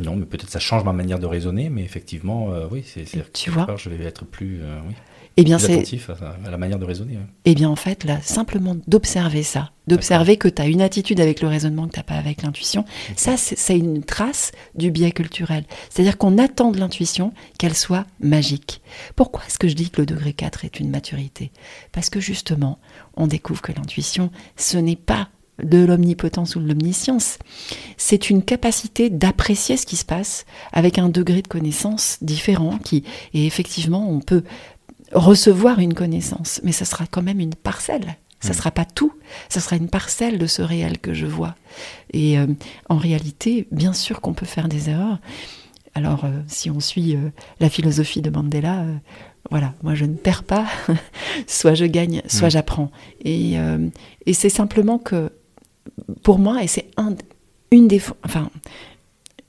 [0.00, 3.32] Non, mais peut-être ça change ma manière de raisonner, mais effectivement, oui, c'est.
[3.32, 3.66] Tu vois.
[3.76, 4.60] Je vais être plus.
[4.86, 4.94] oui.
[5.36, 7.18] Eh bien, c'est à, la manière de raisonner.
[7.44, 11.40] Eh bien, en fait, là, simplement d'observer ça, d'observer que tu as une attitude avec
[11.40, 12.84] le raisonnement que tu n'as pas avec l'intuition,
[13.16, 15.64] ça, c'est une trace du biais culturel.
[15.88, 18.82] C'est-à-dire qu'on attend de l'intuition qu'elle soit magique.
[19.16, 21.52] Pourquoi est-ce que je dis que le degré 4 est une maturité?
[21.92, 22.78] Parce que justement,
[23.16, 25.28] on découvre que l'intuition, ce n'est pas
[25.62, 27.38] de l'omnipotence ou de l'omniscience.
[27.96, 33.04] C'est une capacité d'apprécier ce qui se passe avec un degré de connaissance différent qui,
[33.34, 34.42] et effectivement, on peut
[35.12, 38.16] recevoir une connaissance, mais ça sera quand même une parcelle.
[38.40, 38.56] Ça ne hmm.
[38.56, 39.12] sera pas tout,
[39.48, 41.54] ça sera une parcelle de ce réel que je vois.
[42.12, 42.46] Et euh,
[42.88, 45.18] en réalité, bien sûr qu'on peut faire des erreurs.
[45.94, 48.86] Alors, euh, si on suit euh, la philosophie de Mandela,
[49.50, 50.66] voilà, moi je ne perds pas,
[51.46, 52.52] soit je gagne, soit hmm.
[52.52, 52.90] j'apprends.
[53.24, 53.56] Et,
[54.24, 55.30] et c'est simplement que,
[56.22, 57.14] pour moi, et c'est un,
[57.70, 58.50] une des, enfin,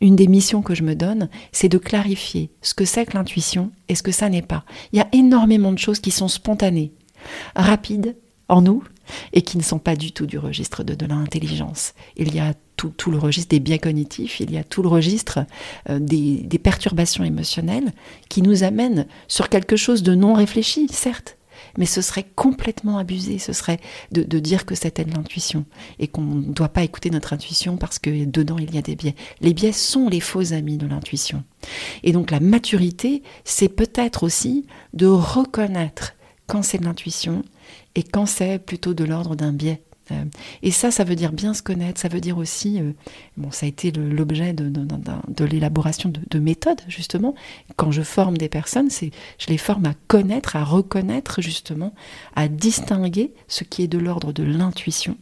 [0.01, 3.71] une des missions que je me donne, c'est de clarifier ce que c'est que l'intuition
[3.87, 4.65] et ce que ça n'est pas.
[4.91, 6.91] Il y a énormément de choses qui sont spontanées,
[7.55, 8.15] rapides
[8.49, 8.83] en nous
[9.33, 11.93] et qui ne sont pas du tout du registre de, l'intelligence.
[12.17, 15.45] Il y a tout, le registre des biais cognitifs, il y a tout le registre
[15.89, 17.91] euh, des, des perturbations émotionnelles
[18.27, 21.37] qui nous amènent sur quelque chose de non réfléchi, certes,
[21.77, 23.79] mais ce serait complètement abusé, ce serait
[24.11, 25.65] de, dire que c'était de l'intuition
[25.99, 28.95] et qu'on ne doit pas écouter notre intuition parce que dedans il y a des
[28.95, 29.15] biais.
[29.39, 31.43] Les biais sont les faux amis de l'intuition.
[32.03, 36.13] Et donc la maturité, c'est peut-être aussi de reconnaître
[36.47, 37.43] quand c'est de l'intuition
[37.95, 39.81] et quand c'est plutôt de l'ordre d'un biais
[40.61, 42.91] et ça, ça veut dire bien se connaître, ça veut dire aussi, euh,
[43.37, 47.35] bon, ça a été l'objet de, de, l'élaboration de, méthodes, justement.
[47.75, 51.93] Quand je forme des personnes, c'est, je les forme à connaître, à reconnaître, justement,
[52.35, 55.17] à distinguer ce qui est de l'ordre de l'intuition,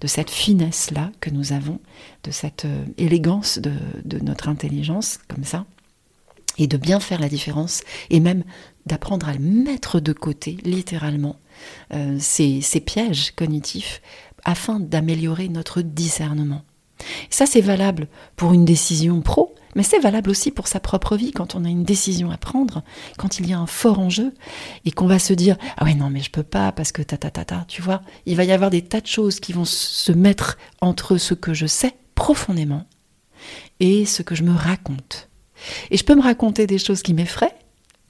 [0.00, 1.80] de cette finesse-là que nous avons,
[2.24, 3.72] de cette euh, élégance de,
[4.22, 5.64] notre intelligence, comme ça,
[6.58, 8.44] et de bien faire la différence, et même
[8.86, 11.36] d'apprendre à mettre de côté, littéralement,
[12.18, 14.00] ces, ces pièges cognitifs
[14.44, 16.62] afin d'améliorer notre discernement.
[17.30, 21.32] ça, c'est valable pour une décision pro, mais c'est valable aussi pour sa propre vie
[21.32, 22.82] quand on a une décision à prendre,
[23.16, 24.32] quand il y a un fort enjeu
[24.84, 27.16] et qu'on va se dire ah ouais non mais je peux pas parce que ta
[27.16, 29.64] ta ta ta, tu vois, il va y avoir des tas de choses qui vont
[29.64, 32.86] se mettre entre ce que je sais profondément
[33.80, 35.28] et ce que je me raconte.
[35.90, 37.54] Et je peux me raconter des choses qui m'effraient,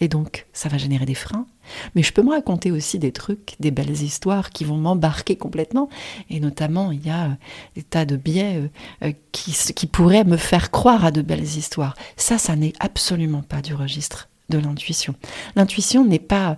[0.00, 1.46] et donc ça va générer des freins.
[1.94, 5.88] Mais je peux me raconter aussi des trucs, des belles histoires qui vont m'embarquer complètement.
[6.30, 7.34] Et notamment, il y a euh,
[7.74, 8.56] des tas de biais
[9.02, 11.94] euh, euh, qui, pourraient me faire croire à de belles histoires.
[12.16, 15.14] Ça, ça n'est absolument pas du registre de l'intuition.
[15.56, 16.56] L'intuition n'est pas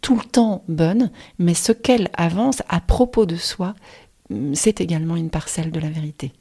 [0.00, 3.74] tout le temps bonne, mais ce qu'elle avance à propos de soi,
[4.30, 6.32] hum, c'est également une parcelle de la vérité.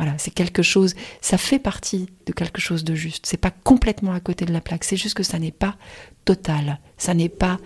[0.00, 3.26] Voilà, c'est quelque chose, ça fait partie de quelque chose de juste.
[3.26, 5.76] C'est pas complètement à côté de la plaque, c'est juste que ça n'est pas
[6.24, 7.58] total, ça n'est pas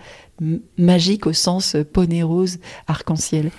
[0.77, 3.51] magique au sens euh, poney rose arc-en-ciel.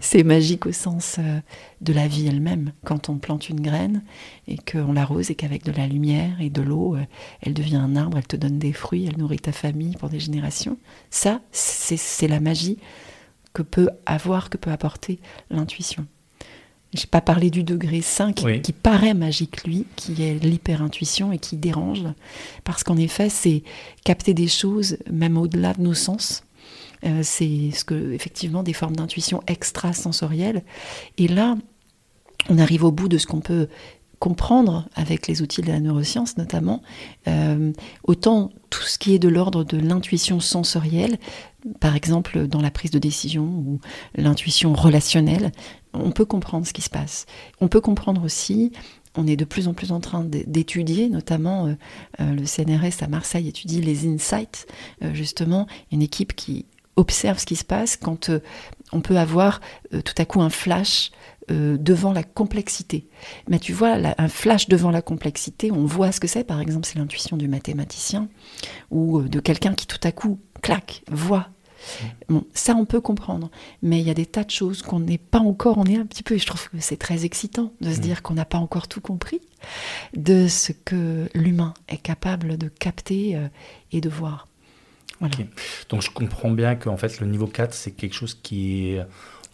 [0.00, 1.40] C'est magique au sens euh,
[1.82, 2.72] de la vie elle-même.
[2.86, 4.02] Quand on plante une graine
[4.48, 7.04] et qu'on l'arrose et qu'avec de la lumière et de l'eau, euh,
[7.42, 10.20] elle devient un arbre, elle te donne des fruits, elle nourrit ta famille pour des
[10.20, 10.78] générations.
[11.10, 12.78] Ça, c'est la magie
[13.52, 16.06] que peut avoir, que peut apporter l'intuition.
[16.94, 21.56] J'ai pas parlé du degré 5 qui paraît magique, lui, qui est l'hyper-intuition et qui
[21.56, 22.04] dérange.
[22.64, 23.62] Parce qu'en effet, c'est
[24.04, 26.44] capter des choses, même au-delà de nos sens.
[27.04, 30.62] Euh, c'est ce que, effectivement, des formes d'intuition extrasensorielles.
[31.16, 31.56] Et là,
[32.48, 33.68] on arrive au bout de ce qu'on peut
[34.22, 36.80] comprendre avec les outils de la neuroscience notamment,
[37.26, 37.72] euh,
[38.04, 41.18] autant tout ce qui est de l'ordre de l'intuition sensorielle,
[41.80, 43.80] par exemple dans la prise de décision ou
[44.14, 45.50] l'intuition relationnelle,
[45.92, 47.26] on peut comprendre ce qui se passe.
[47.60, 48.72] On peut comprendre aussi,
[49.16, 51.74] on est de plus en plus en train d'étudier, notamment euh,
[52.20, 54.66] euh, le CNRS à Marseille étudie les insights,
[55.12, 58.30] justement, une équipe qui observe ce qui se passe quand
[58.92, 61.10] on peut avoir tout à coup un flash
[61.50, 63.08] euh, devant la complexité.
[63.48, 66.86] Mais tu vois, un flash devant la complexité, on voit ce que c'est, par exemple,
[66.86, 68.28] c'est l'intuition du mathématicien
[68.92, 71.48] ou euh, de quelqu'un qui tout à coup, claque, voit.
[72.28, 73.50] Bon, ça, on peut comprendre.
[73.82, 76.06] Mais il y a des tas de choses qu'on n'est pas encore, on est un
[76.06, 78.00] petit peu, et je trouve que c'est très excitant de se mm.
[78.00, 79.40] dire qu'on n'a pas encore tout compris
[80.14, 83.48] de ce que l'humain est capable de capter euh,
[83.92, 84.48] et de voir.
[85.88, 89.06] Donc je comprends bien qu'en fait le niveau 4 c'est quelque chose qui est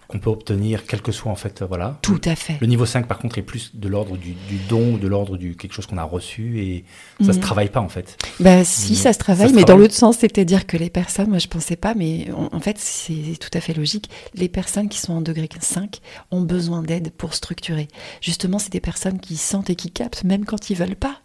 [0.09, 1.99] qu'on peut obtenir, quel que soit en fait, voilà.
[2.01, 2.57] Tout à fait.
[2.61, 4.35] Le niveau 5 par contre est plus de l'ordre du,
[4.69, 6.85] don, de l'ordre du quelque chose qu'on a reçu et
[7.21, 7.43] ça ne se mhm.
[7.43, 8.17] travaille pas en fait.
[8.41, 11.49] Bah si, ça se travaille, mais dans l'autre sens, c'est-à-dire que les personnes, moi je
[11.49, 15.21] pensais pas, mais en, fait c'est tout à fait logique, les personnes qui sont en
[15.21, 17.89] degré 5 ont besoin d'aide pour structurer.
[18.21, 21.21] Justement, c'est des personnes qui sentent et qui captent, même quand ils veulent pas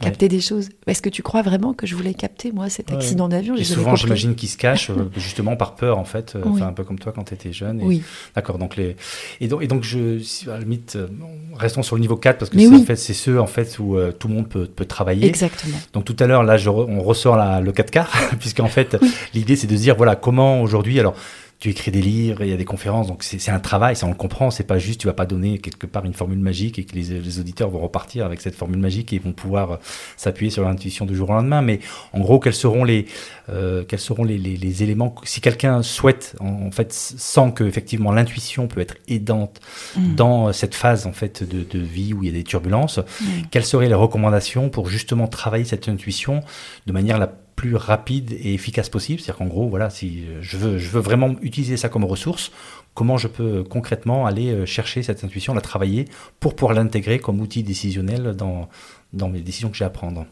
[0.00, 0.68] capter des choses.
[0.86, 3.56] Est-ce que tu crois vraiment que je voulais capter, moi, cet accident d'avion?
[3.56, 6.84] Et souvent, j'imagine qu'ils se cachent, euh, justement par peur, en fait, euh, un peu
[6.84, 7.80] comme toi quand tu étais jeune.
[7.82, 8.02] Oui.
[8.34, 8.96] D'accord, donc les...
[9.40, 11.08] Et donc, et donc je, à la limite, euh,
[11.54, 14.28] restons sur le niveau 4, parce que c'est en fait, ceux en fait, où tout
[14.28, 15.26] le monde peut, peut, travailler.
[15.26, 15.76] Exactement.
[15.92, 18.96] Donc tout à l'heure, là, on ressort la, le 4 quarts, puisqu'en fait,
[19.34, 21.14] l'idée, c'est de se dire, voilà, comment aujourd'hui, alors
[21.62, 24.08] tu écris des livres, il y a des conférences, donc c'est un travail, ça on
[24.08, 26.84] le comprend, c'est pas juste, tu vas pas donner quelque part une formule magique et
[26.84, 29.76] que les, auditeurs vont repartir avec cette formule magique et vont pouvoir euh,
[30.16, 31.62] s'appuyer sur l'intuition du jour au lendemain.
[31.62, 31.78] Mais
[32.14, 33.06] en gros, quels seront les,
[33.48, 38.66] euh, quels seront les, les, éléments Si quelqu'un souhaite, en, fait, sent que effectivement l'intuition
[38.66, 39.60] peut être aidante
[39.96, 40.16] mm.
[40.16, 42.98] dans euh, cette phase en fait de, de, vie où il y a des turbulences,
[42.98, 43.24] mm.
[43.52, 46.40] quelles seraient les recommandations pour justement travailler cette intuition
[46.88, 49.20] de manière la plus rapide et efficace possible.
[49.20, 52.50] C'est-à-dire qu'en gros, voilà, si je veux, je veux vraiment utiliser ça comme ressource,
[52.92, 56.06] comment je peux concrètement aller euh, chercher cette intuition, la travailler
[56.40, 58.68] pour pouvoir l'intégrer comme outil décisionnel dans,
[59.12, 60.26] dans mes décisions que j'ai à prendre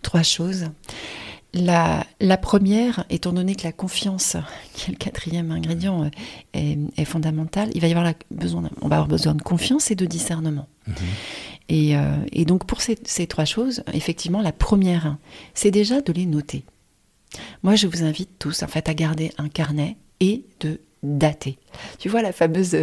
[0.00, 0.70] Trois choses.
[1.52, 4.36] La, la, première, étant donné que la confiance,
[4.72, 6.10] qui est le quatrième ingrédient,
[6.56, 9.90] euh, est, fondamentale, il va y avoir la, besoin, on va avoir besoin de confiance
[9.90, 10.66] et de discernement.
[11.72, 15.16] Euh, et, donc pour ces, trois choses, effectivement, la première,
[15.54, 16.64] c'est déjà de les noter.
[17.62, 21.58] Moi, je vous invite tous en fait à garder un carnet et de dater.
[21.98, 22.74] Tu vois la fameuse,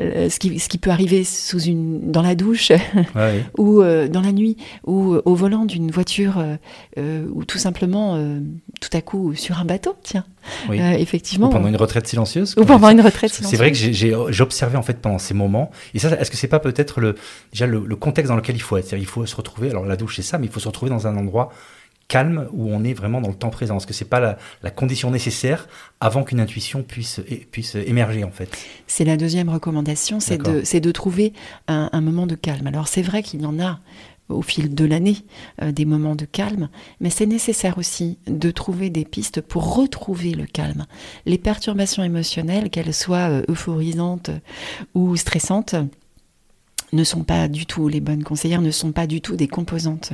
[0.00, 2.72] euh, ce, qui, ce, qui, peut arriver sous une, dans la douche
[3.58, 6.42] ou euh, dans la nuit ou au volant d'une voiture
[6.96, 8.18] ou tout simplement
[8.80, 10.24] tout à coup sur un bateau, tiens.
[10.70, 11.48] effectivement.
[11.48, 12.54] Ou pendant une retraite silencieuse.
[12.58, 13.50] Ou pendant une retraite silencieuse.
[13.50, 15.70] C'est vrai que j'ai observé en fait pendant ces moments.
[15.94, 17.14] Et ça, est-ce que c'est pas peut-être le,
[17.52, 18.92] déjà le, le, contexte dans lequel il faut être?
[18.94, 19.70] Il faut se retrouver.
[19.70, 21.50] Alors la douche c'est ça, mais il faut se retrouver dans un endroit
[22.08, 25.10] calme où on est vraiment dans le temps présent Est-ce que c'est pas la, condition
[25.10, 25.68] nécessaire
[26.00, 28.50] avant qu'une intuition puisse, puisse émerger en fait
[28.86, 31.32] C'est la deuxième recommandation, c'est de, de, trouver
[31.68, 32.66] un, moment de calme.
[32.66, 33.80] Alors c'est vrai qu'il y en a
[34.28, 35.16] au fil de l'année
[35.62, 36.68] euh, des moments de calme,
[37.00, 40.86] mais c'est nécessaire aussi de trouver des pistes pour retrouver le calme.
[41.26, 44.30] Les perturbations émotionnelles, qu'elles soient euh, euphorisantes
[44.94, 45.74] ou stressantes,
[46.92, 50.12] ne sont pas du tout, les bonnes conseillères ne sont pas du tout des composantes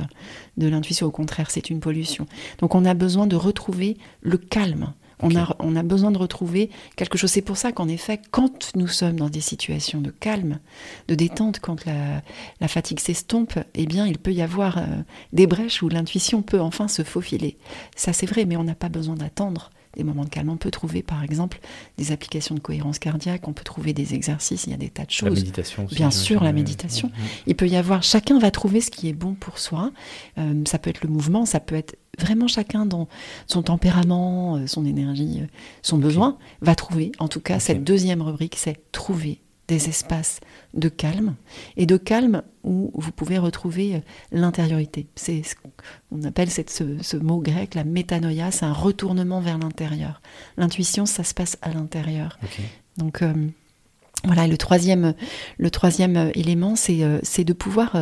[0.57, 2.27] de l'intuition, au contraire, c'est une pollution.
[2.59, 4.93] Donc on a besoin de retrouver le calme.
[5.21, 7.31] On, a, on a besoin de retrouver quelque chose.
[7.31, 10.59] C'est pour ça qu'en effet, quand nous sommes dans des situations de calme,
[11.07, 12.21] de détente, quand la,
[12.59, 14.83] la fatigue s'estompe, eh bien, il peut y avoir euh,
[15.31, 17.57] des brèches où l'intuition peut enfin se faufiler.
[17.95, 20.49] Ça, c'est vrai, mais on n'a pas besoin d'attendre des moments de calme.
[20.49, 21.59] On peut trouver, par exemple,
[21.97, 25.05] des applications de cohérence cardiaque, on peut trouver des exercices, il y a des tas
[25.05, 25.29] de choses.
[25.29, 25.95] La méditation aussi.
[25.95, 27.11] Bien sûr, la méditation.
[27.47, 29.91] Il peut y avoir, chacun va trouver ce qui est bon pour soi.
[30.37, 33.07] Euh, ça peut être le mouvement, ça peut être vraiment chacun dans
[33.47, 35.47] son tempérament, euh, son énergie, euh,
[35.81, 37.11] son besoin, va trouver.
[37.19, 40.39] En tout cas, cette deuxième rubrique, c'est trouver des espaces
[40.73, 41.35] de calme
[41.77, 43.99] et de calme où vous pouvez retrouver euh,
[44.31, 45.07] l'intériorité.
[45.15, 50.21] C'est ce qu'on appelle cette, ce, mot grec, la métanoïa, c'est un retournement vers l'intérieur.
[50.57, 52.37] L'intuition, ça se passe à l'intérieur.
[52.97, 53.23] Donc
[54.23, 55.13] voilà, le troisième,
[55.57, 57.97] le troisième élément, c'est de pouvoir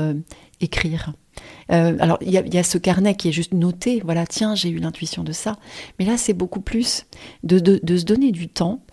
[0.62, 1.14] écrire.
[1.72, 4.78] Euh, alors, il y, a ce carnet qui est juste noté, voilà, tiens, j'ai eu
[4.78, 5.58] l'intuition de ça.
[5.98, 7.06] Mais là, c'est beaucoup plus
[7.44, 8.84] de, se donner du temps.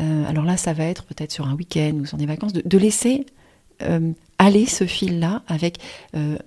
[0.00, 2.78] Euh, alors là, ça va être peut-être sur un week-end ou sur des vacances, de,
[2.78, 3.26] laisser
[3.82, 5.78] euh, aller ce fil-là avec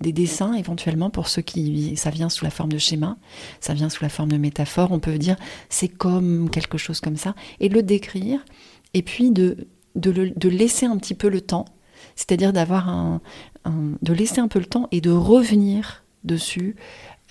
[0.01, 1.95] des dessins éventuellement pour ceux qui...
[1.95, 3.17] Ça vient sous la forme de schéma,
[3.61, 5.37] ça vient sous la forme de métaphore, on peut dire
[5.69, 8.43] c'est comme quelque chose comme ça, et le décrire,
[8.93, 11.65] et puis de, de laisser un petit peu le temps
[12.15, 13.21] c'est-à-dire d'avoir un,
[14.01, 16.75] de laisser un peu le temps et de revenir dessus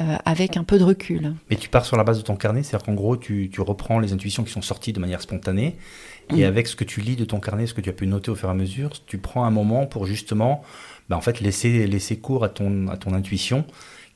[0.00, 1.34] euh, avec un peu de recul.
[1.50, 4.12] Mais tu pars sur la base de ton carnet, c'est-à-dire qu'en gros, tu, reprends les
[4.12, 5.76] intuitions qui sont sorties de manière spontanée,
[6.30, 6.44] et mm.
[6.44, 8.34] avec ce que tu lis de ton carnet, ce que tu as pu noter au
[8.34, 10.62] fur et à mesure, tu prends un moment pour justement
[11.08, 13.64] bah, en fait, laisser, laisser cours à ton, à ton intuition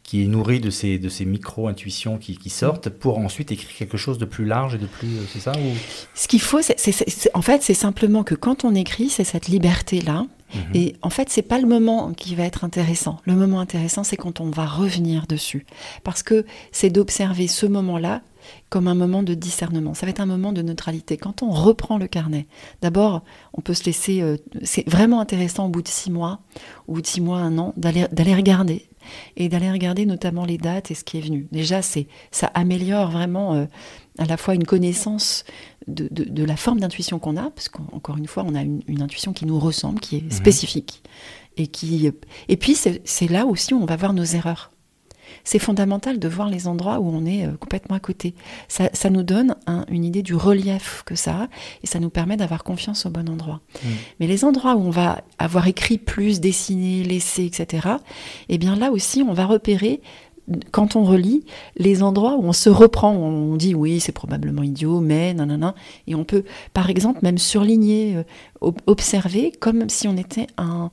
[0.03, 4.19] qui est nourri de ces, de ces micro-intuitions qui, sortent pour ensuite écrire quelque chose
[4.19, 5.07] de plus large et de plus...
[5.07, 5.77] Euh, c'est ça ou...
[6.15, 10.27] Ce qu'il faut, c'est, en fait, c'est simplement que quand on écrit, c'est cette liberté-là.
[10.55, 10.61] Mhm.
[10.75, 13.21] Et en fait, c'est pas le moment qui va être intéressant.
[13.25, 15.67] Le moment intéressant, c'est quand on va revenir dessus.
[16.05, 18.23] Parce que c'est d'observer ce moment-là
[18.69, 19.95] comme un moment de discernement.
[19.95, 21.17] Ça va être un moment de neutralité.
[21.17, 22.47] Quand on reprend le carnet,
[22.81, 24.23] d'abord, on peut se laisser.
[24.23, 26.41] Euh, c'est vraiment intéressant au bout de six mois,
[26.89, 28.89] au bout six mois, un an, d'aller regarder
[29.37, 31.49] et d'aller regarder notamment les dates et ce qui est venu.
[31.53, 33.67] Déjà, c'est ça améliore vraiment euh,
[34.19, 35.45] à la fois une connaissance
[35.95, 39.33] de, de, la forme d'intuition qu'on a, parce qu'encore une fois, on a une, intuition
[39.33, 40.31] qui nous ressemble, qui est mhm.
[40.31, 41.03] spécifique,
[41.57, 42.11] et qui
[42.49, 44.71] et puis c'est là aussi où on va voir nos erreurs
[45.45, 48.35] c'est fondamental de voir les endroits où on est euh, complètement à côté.
[48.69, 49.57] Ça, nous donne
[49.89, 51.49] une idée du relief que ça a
[51.83, 53.61] et ça nous permet d'avoir confiance au bon endroit.
[53.83, 53.89] Mm.
[54.21, 57.89] Mais les endroits où on va avoir écrit plus, dessiné, laissé, etc.,
[58.49, 60.01] eh bien là aussi, on va repérer
[60.71, 61.45] quand on relit
[61.77, 65.75] les endroits où on se reprend, on dit oui, c'est probablement idiot, mais nanana,
[66.07, 70.91] et on peut, par exemple, même surligner, euh, observer comme si on était un,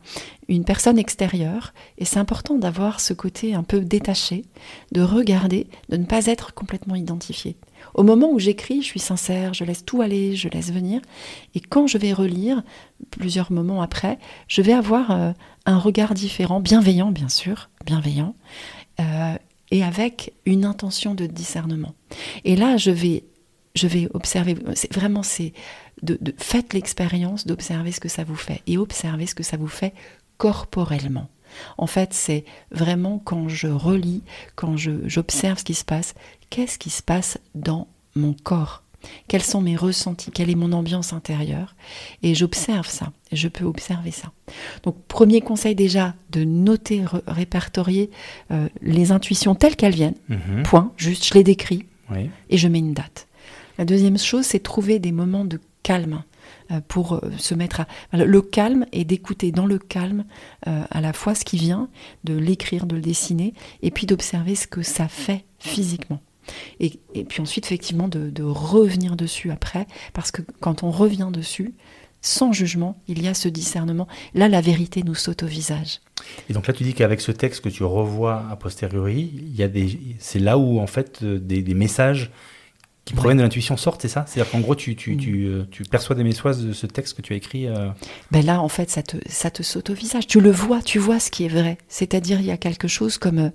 [0.48, 1.74] une personne extérieure.
[1.98, 4.46] Et c'est important d'avoir ce côté un peu détaché,
[4.92, 7.58] de regarder, de ne pas être complètement identifié.
[7.94, 11.02] Au moment où j'écris, je suis sincère, je laisse tout aller, je laisse venir.
[11.56, 12.64] Et quand je vais relire,
[13.12, 15.32] plusieurs moments après, je vais avoir euh,
[15.66, 18.36] un regard différent, bienveillant bien sûr, bienveillant,
[19.00, 19.36] euh,
[19.72, 21.94] et avec une intention de discernement.
[22.44, 23.24] Et là, je vais,
[23.76, 25.54] je vais observer, c'est vraiment, c'est
[26.02, 29.58] de, de faites l'expérience d'observer ce que ça vous fait et observer ce que ça
[29.58, 29.94] vous fait
[30.38, 31.30] corporellement.
[31.78, 34.24] En fait, c'est vraiment quand je relis,
[34.56, 36.14] quand j'observe ce qui se passe,
[36.50, 38.84] qu'est-ce qui se passe dans mon corps?
[39.28, 40.32] Quels sont mes ressentis?
[40.32, 41.76] Quelle est mon ambiance intérieure?
[42.24, 44.32] Et j'observe ça, je peux observer ça.
[44.84, 48.10] Donc, premier conseil déjà, de noter, répertorier
[48.52, 50.64] euh, les intuitions telles qu'elles viennent, mhm.
[50.64, 51.86] point, juste, je les décris,
[52.50, 53.28] et je mets une date.
[53.78, 56.24] La deuxième chose, c'est trouver des moments de calme
[56.72, 60.26] euh, pour euh, se mettre à le calme et d'écouter dans le calme
[60.68, 61.88] euh, à la fois ce qui vient,
[62.24, 66.20] de l'écrire, de le dessiner, et puis d'observer ce que ça fait physiquement.
[66.80, 71.74] Et, puis ensuite, effectivement, de, revenir dessus après, parce que quand on revient dessus,
[72.22, 74.08] sans jugement, il y a ce discernement.
[74.34, 76.00] Là, la vérité nous saute au visage.
[76.50, 79.64] Et donc là, tu dis qu'avec ce texte que tu revois a posteriori, il y
[79.64, 82.32] a des, c'est là où en fait des, des messages
[83.08, 84.26] qui proviennent de l'intuition sortent, c'est ça?
[84.28, 85.18] C'est-à-dire qu'en gros, tu, tu, mm.
[85.18, 87.90] tu, euh, tu, perçois des messages de ce texte que tu as écrit euh...
[88.32, 90.28] ben Là, en fait, ça te, ça te saute au visage.
[90.28, 91.78] Tu le vois, tu vois ce qui est vrai.
[91.88, 93.52] C'est-à-dire, il y a quelque chose comme...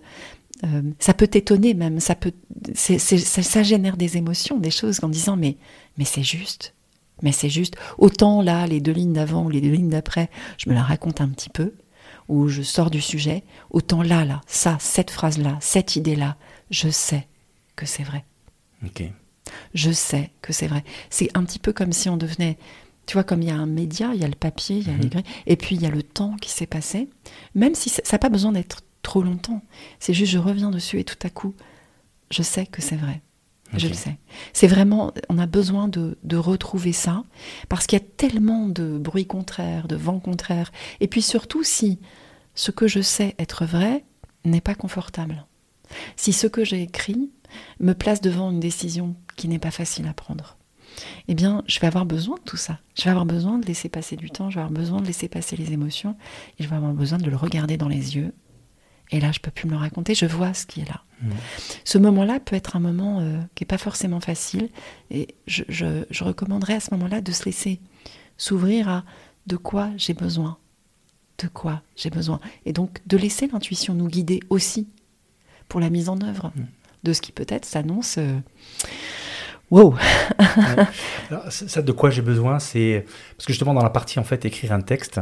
[0.64, 2.32] Euh, ça peut t'étonner même, ça, peut,
[2.74, 5.56] ça, ça, génère des émotions, des choses en disant mais,
[5.98, 6.74] mais c'est juste,
[7.20, 7.76] mais c'est juste.
[7.98, 11.20] Autant là, les deux lignes d'avant ou les deux lignes d'après, je me la raconte
[11.20, 11.72] un petit peu,
[12.28, 16.36] ou je sors du sujet, autant là, là, ça, cette phrase-là, cette idée-là,
[16.70, 17.26] je sais
[17.74, 18.24] que c'est vrai.
[18.84, 19.02] Ok.
[19.74, 20.84] Je sais que c'est vrai.
[21.10, 22.56] C'est un petit peu comme si on devenait,
[23.06, 24.90] tu vois, comme il y a un média, il y a le papier, il y
[24.90, 25.10] a les mhm.
[25.10, 27.08] grilles, et puis il y a le temps qui s'est passé.
[27.56, 29.62] Même si ça n'a pas besoin d'être trop longtemps.
[29.98, 31.54] C'est juste, je reviens dessus et tout à coup,
[32.30, 33.20] je sais que c'est vrai.
[33.74, 34.18] Je le sais.
[34.52, 37.24] C'est vraiment, on a besoin de, de retrouver ça
[37.70, 40.70] parce qu'il y a tellement de bruit contraire, de vent contraire.
[41.00, 41.98] Et puis surtout, si
[42.54, 44.04] ce que je sais être vrai
[44.44, 45.46] n'est pas confortable.
[46.16, 47.30] Si ce que j'ai écrit
[47.80, 50.56] me place devant une décision qui n'est pas facile à prendre,
[51.28, 52.78] eh bien, je vais avoir besoin de tout ça.
[52.94, 55.28] Je vais avoir besoin de laisser passer du temps, je vais avoir besoin de laisser
[55.28, 56.16] passer les émotions,
[56.58, 58.32] et je vais avoir besoin de le regarder dans les yeux.
[59.12, 61.02] Et là, je peux plus me le raconter, je vois ce qui est là.
[61.84, 64.68] Ce moment-là peut être un moment euh, qui n'est pas forcément facile,
[65.12, 67.78] et je, je- je recommanderais à ce moment-là de se laisser
[68.38, 69.04] s'ouvrir à
[69.46, 70.56] de quoi j'ai besoin.
[71.38, 72.40] De quoi j'ai besoin.
[72.66, 74.88] Et donc de laisser l'intuition nous guider aussi
[75.68, 76.52] pour la mise en œuvre
[77.04, 78.16] de ce qui peut-être s'annonce.
[78.18, 78.38] euh,
[79.70, 79.94] Wow
[81.30, 84.44] Alors, ça, de quoi j'ai besoin, c'est parce que justement dans la partie en fait
[84.44, 85.20] écrire un texte,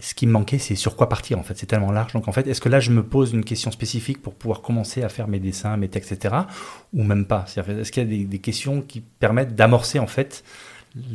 [0.00, 1.56] ce qui me manquait, c'est sur quoi partir en fait.
[1.58, 2.12] C'est tellement large.
[2.12, 5.02] Donc en fait, est-ce que là je me pose une question spécifique pour pouvoir commencer
[5.02, 6.34] à faire mes dessins, mes textes, etc.
[6.94, 7.44] Ou même pas?
[7.56, 10.44] Est-ce qu'il y a des, questions qui permettent d'amorcer en fait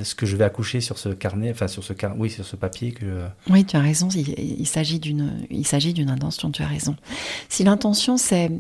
[0.04, 2.14] ce que je vais accoucher sur ce carnet, enfin sur ce car...
[2.18, 3.26] oui, sur ce papier que.
[3.50, 4.10] Oui, tu as raison.
[4.10, 6.52] Il, il s'agit d'une, il s'agit d'une intention.
[6.52, 6.96] Tu as raison.
[7.48, 8.52] Si l'intention c'est,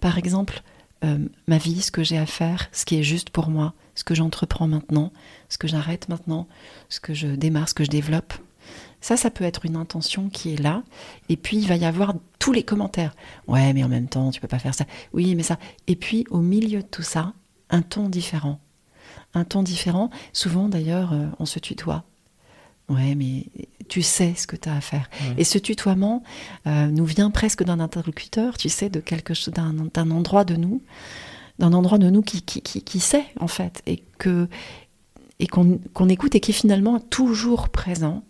[0.00, 0.62] par exemple,
[1.04, 4.04] euh, ma vie, ce que j'ai à faire, ce qui est juste pour moi, ce
[4.04, 5.12] que j'entreprends maintenant,
[5.48, 6.46] ce que j'arrête maintenant,
[6.88, 8.34] ce que je démarre, ce que je développe.
[9.04, 10.82] Ça, ça peut être une intention qui est là.
[11.28, 13.14] Et puis, il va y avoir tous les commentaires.
[13.46, 14.86] Ouais, mais en même temps, tu peux pas faire ça.
[15.12, 15.58] Oui, mais ça.
[15.86, 17.34] Et puis, au milieu de tout ça,
[17.68, 18.60] un ton différent.
[19.34, 20.08] Un ton différent.
[20.32, 22.04] Souvent, d'ailleurs, euh, on se tutoie.
[22.88, 23.44] Ouais, mais
[23.90, 25.10] tu sais ce que tu as à faire.
[25.36, 26.22] Et ce tutoiement
[26.66, 30.80] euh, nous vient presque d'un interlocuteur, tu sais, de quelque chose, d'un, endroit de nous,
[31.58, 34.48] d'un endroit de nous qui, qui, qui, qui sait en fait, et que
[35.40, 38.22] et qu'on, qu'on écoute et qui est finalement toujours présent,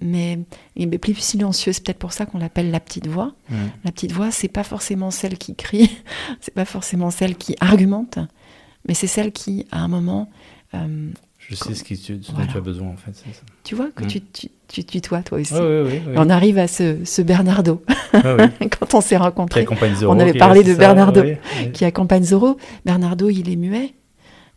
[0.00, 0.38] Mais,
[0.76, 1.72] mais plus silencieux.
[1.72, 3.34] C'est peut-être pour ça qu'on l'appelle la petite voix.
[3.84, 5.90] La petite voix, c'est pas forcément celle qui crie,
[6.40, 8.18] c'est pas forcément celle qui argumente,
[8.88, 10.30] mais c'est celle qui, à un moment,
[10.74, 12.50] euh, Je sais ce, qui, ce dont Voilà.
[12.50, 13.14] tu as besoin en fait.
[13.14, 13.24] ça.
[13.64, 14.06] tu vois, que Mm.
[14.08, 15.54] tu, tu, tu tutoies toi aussi.
[16.16, 17.82] On arrive à ce, ce Bernardo,
[18.14, 18.50] ouais.
[18.80, 19.64] quand on s'est rencontrés,
[20.06, 21.22] On avait parlé de ça, Bernardo,
[21.72, 22.56] qui accompagne Zorro.
[22.84, 23.94] Bernardo, il est muet,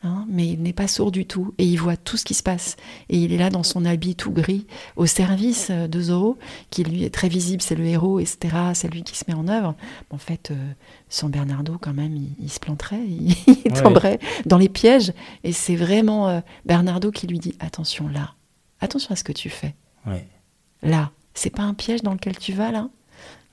[0.04, 2.44] hein, mais il n'est pas sourd du tout, et il voit tout ce qui se
[2.44, 2.76] passe.
[3.10, 6.38] Et il est là dans son habit tout gris, au service euh, de Zorro,
[6.70, 8.56] qui lui est très visible, c'est le héros, etc.
[8.74, 9.76] C'est lui qui se met en œuvre.
[10.10, 10.72] En fait, euh,
[11.10, 13.82] sans Bernardo, quand même, il, il se planterait, il, il Ouais.
[13.82, 15.14] tomberait dans les pièges.
[15.44, 18.34] Et c'est vraiment euh, Bernardo qui lui dit attention là,
[18.80, 19.76] attention à ce que tu fais.
[20.06, 20.28] Ouais.
[20.84, 22.90] Là, c'est pas un piège dans lequel tu vas là?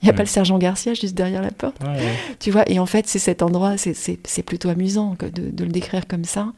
[0.00, 0.16] Il n'y a Ouais.
[0.18, 1.82] pas le sergent Garcia juste derrière la porte.
[1.82, 2.12] Ouais, ouais.
[2.38, 3.94] Tu vois, et en fait, c'est cet endroit, c'est-
[4.44, 6.52] plutôt amusant que de, de le décrire comme ça,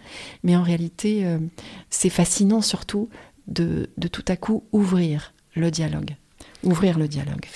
[0.44, 1.38] mais en réalité, euh,
[1.88, 3.08] c'est fascinant surtout
[3.48, 6.16] de, de tout à coup ouvrir le dialogue.
[6.64, 7.46] Ouvrir le dialogue.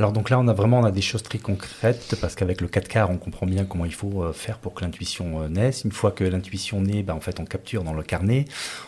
[0.00, 2.68] Alors donc là, on a vraiment on a des choses très concrètes parce qu'avec le
[2.68, 5.84] 4 quarts, on comprend bien comment il faut euh, faire pour que l'intuition euh, naisse.
[5.84, 8.46] Une fois que l'intuition naît, ben, en fait, on capture dans le carnet.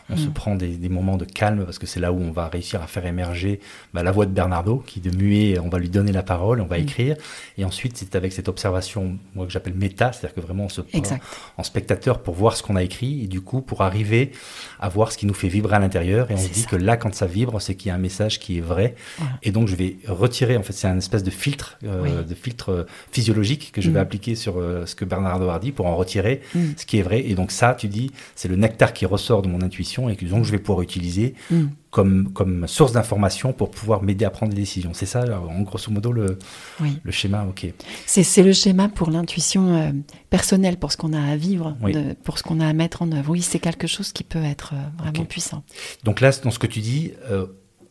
[0.08, 0.32] On se Mm.
[0.32, 2.86] prend des, des moments de calme parce que c'est là où on va réussir à
[2.86, 3.60] faire émerger
[3.92, 6.66] ben, la voix de Bernardo qui de muet, on va lui donner la parole, on
[6.66, 6.82] va Mm.
[6.82, 7.16] écrire.
[7.58, 10.80] Et ensuite, c'est avec cette observation, moi que j'appelle méta, c'est-à-dire que vraiment on se
[10.80, 11.22] prend Exact.
[11.58, 14.32] en spectateur pour voir ce qu'on a écrit et du coup pour arriver
[14.80, 16.30] à voir ce qui nous fait vibrer à l'intérieur.
[16.30, 16.70] Et on se dit ça.
[16.70, 18.94] que là, quand ça vibre, c'est qu'il y a un message qui est vrai.
[19.18, 19.32] Voilà.
[19.42, 22.10] Et donc je vais retirer, en fait c'est un espèce de filtre, euh, Oui.
[22.28, 24.02] de filtre euh, physiologique que je vais Mm.
[24.02, 26.60] appliquer sur euh, ce que Bernardo dit pour en retirer Mm.
[26.76, 27.20] ce qui est vrai.
[27.28, 30.24] Et donc ça, tu dis, c'est le nectar qui ressort de mon intuition et que
[30.24, 31.64] donc je vais pouvoir utiliser Mm.
[31.90, 34.94] comme, comme source d'information pour pouvoir m'aider à prendre des décisions.
[34.94, 36.38] C'est ça, alors, en grosso modo, le,
[36.80, 36.98] Oui.
[37.02, 37.66] le schéma, ok.
[38.06, 39.92] C'est le schéma pour l'intuition euh,
[40.30, 41.92] personnelle, pour ce qu'on a à vivre, Oui.
[41.92, 43.30] de- pour ce qu'on a à mettre en œuvre.
[43.30, 45.62] Oui, c'est quelque chose qui peut être vraiment puissant.
[46.04, 47.12] Donc là, dans ce que tu dis,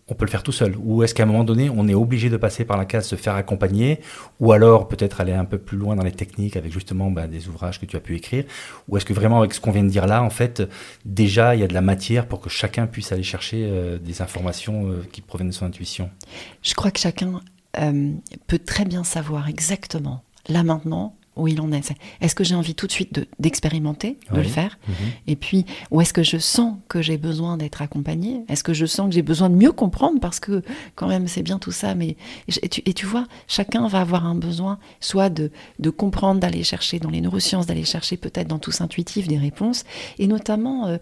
[0.08, 0.76] on peut le faire tout seul.
[0.78, 3.16] Ou est-ce qu'à un moment donné, on est obligé de passer par la case se
[3.16, 4.00] faire accompagner
[4.40, 7.48] Ou alors peut-être aller un peu plus loin dans les techniques avec justement bah, des
[7.48, 8.44] ouvrages que tu as pu écrire?
[8.88, 10.64] Ou est-ce que vraiment avec ce qu'on vient de dire là, en fait,
[11.06, 14.22] déjà, il y a de la matière pour que chacun puisse aller chercher euh, des
[14.22, 16.10] informations euh, qui proviennent de son intuition?
[16.62, 17.42] Je crois que chacun
[17.80, 18.12] euh,
[18.48, 21.94] peut très bien savoir exactement, là maintenant, où il en est.
[22.20, 24.44] Est-ce que j'ai envie tout de suite de- d'expérimenter, de Oui.
[24.44, 24.94] le faire Mhm.
[25.28, 28.44] Et puis, où est-ce que je sens que j'ai besoin d'être accompagnée?
[28.50, 30.20] Est-ce que je sens que j'ai besoin de mieux comprendre?
[30.20, 30.62] Parce que
[30.96, 32.18] quand même, c'est bien tout ça, mais
[32.62, 36.64] et tu, et tu vois, chacun va avoir un besoin, soit de, de comprendre, d'aller
[36.64, 39.86] chercher dans les neurosciences, d'aller chercher peut-être dans tous intuitif des réponses,
[40.20, 40.98] et notamment, euh,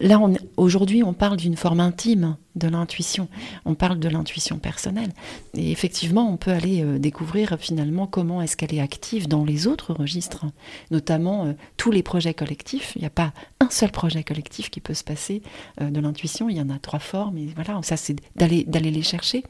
[0.00, 0.20] là,
[0.56, 3.28] aujourd'hui, on parle d'une forme intime de l'intuition.
[3.64, 5.12] On parle de l'intuition personnelle.
[5.54, 9.66] Et effectivement, on peut aller euh, découvrir finalement comment est-ce qu'elle est active dans les
[9.66, 10.46] autres registres,
[10.90, 12.92] notamment euh, tous les projets collectifs.
[12.96, 15.42] Il n'y a pas un seul projet collectif qui peut se passer
[15.80, 16.48] euh, de l'intuition.
[16.48, 17.38] Il y en a trois formes.
[17.38, 19.44] Et voilà, ça c'est d'aller les chercher.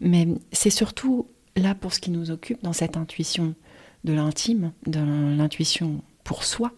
[0.00, 1.26] Mais c'est surtout
[1.56, 3.54] là pour ce qui nous occupe dans cette intuition
[4.04, 5.00] de l'intime, de
[5.36, 6.72] l'intuition pour soi.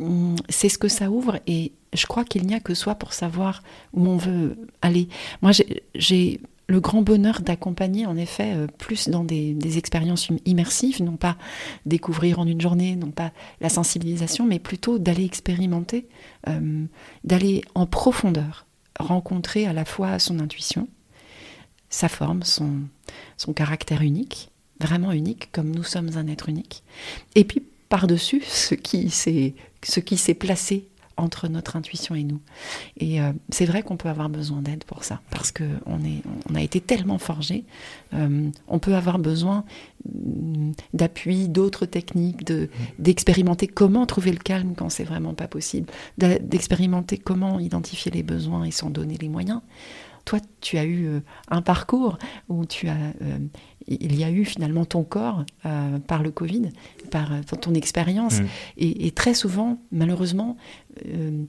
[0.00, 3.12] Hum, c'est ce que ça ouvre et je crois qu'il n'y a que soi pour
[3.12, 5.08] savoir où on veut aller.
[5.42, 5.52] Moi,
[5.94, 11.36] j'ai le grand bonheur d'accompagner en effet euh, plus dans des, expériences immersives, non pas
[11.86, 16.06] découvrir en une journée, non pas la sensibilisation, mais plutôt d'aller expérimenter,
[16.46, 16.84] euh,
[17.24, 18.66] d'aller en profondeur,
[19.00, 20.88] rencontrer à la fois son intuition,
[21.88, 22.80] sa forme, son,
[23.38, 26.82] son caractère unique, vraiment unique, comme nous sommes un être unique,
[27.34, 29.54] et puis par-dessus ce qui s'est
[30.38, 32.40] placé entre notre intuition et nous.
[32.96, 36.00] Et euh, c'est vrai qu'on peut avoir besoin d'aide pour ça, parce qu'on
[36.48, 37.64] on a été tellement forgé.
[38.14, 39.64] Euh, on peut avoir besoin
[40.08, 45.92] mm, d'appui, d'autres techniques, de, d'expérimenter comment trouver le calme quand c'est vraiment pas possible,
[46.16, 49.60] d'expérimenter comment identifier les besoins et s'en donner les moyens.
[50.24, 51.20] Toi, tu as eu euh,
[51.50, 52.18] un parcours
[52.48, 53.12] où tu as
[53.88, 56.70] il y a eu finalement ton corps euh, par le Covid,
[57.10, 58.40] par, euh, ton expérience.
[58.40, 58.46] Mm.
[58.78, 60.56] Et, très souvent, malheureusement,
[61.06, 61.44] euh,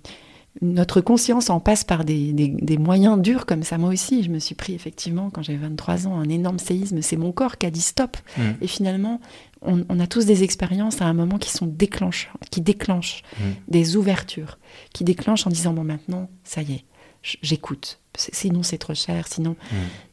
[0.61, 3.77] notre conscience en passe par des, moyens durs comme ça.
[3.77, 7.01] Moi aussi, je me suis pris effectivement, quand j'avais 23 ans, un énorme séisme.
[7.01, 8.17] C'est mon corps qui a dit stop.
[8.37, 8.41] Mm.
[8.61, 9.19] Et finalement,
[9.61, 13.43] on, a tous des expériences à un moment qui sont déclenchent, qui déclenchent mm.
[13.67, 14.57] des ouvertures,
[14.93, 16.85] qui déclenchent en disant, bon maintenant, ça y est,
[17.21, 17.99] j'écoute.
[18.15, 19.27] Sinon, c'est trop cher.
[19.27, 19.55] Sinon,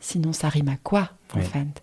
[0.01, 1.83] sinon, ça rime à quoi, en fait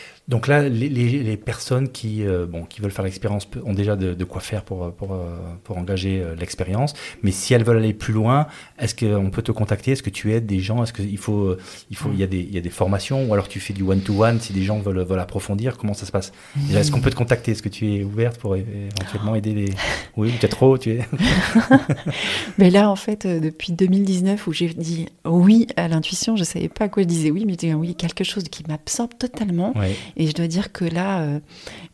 [0.31, 4.39] donc là, les, personnes qui, euh, bon, qui veulent faire l'expérience ont déjà de, quoi
[4.39, 6.93] faire pour, pour, euh, pour engager euh, l'expérience.
[7.21, 8.47] Mais si elles veulent aller plus loin,
[8.79, 9.91] est-ce qu'on peut te contacter?
[9.91, 10.83] Est-ce que tu aides des gens?
[10.83, 11.57] Est-ce qu'il faut,
[11.89, 13.25] il faut, il y, a des, il y a des formations?
[13.25, 15.77] Ou alors tu fais du one-to-one si des gens veulent, veulent approfondir?
[15.77, 16.31] Comment ça se passe?
[16.73, 17.51] Est-ce qu'on peut te contacter?
[17.51, 19.65] Est-ce que tu es ouverte pour éventuellement aider les...
[20.15, 21.01] Oui, peut-être trop, tu es...
[22.57, 26.69] mais là, en fait, depuis 2019, où j'ai dit oui à l'intuition, je ne savais
[26.69, 29.73] pas à quoi je disais oui, mais je disais oui, quelque chose qui m'absorbe totalement.
[30.20, 31.39] Et je dois dire que là, euh,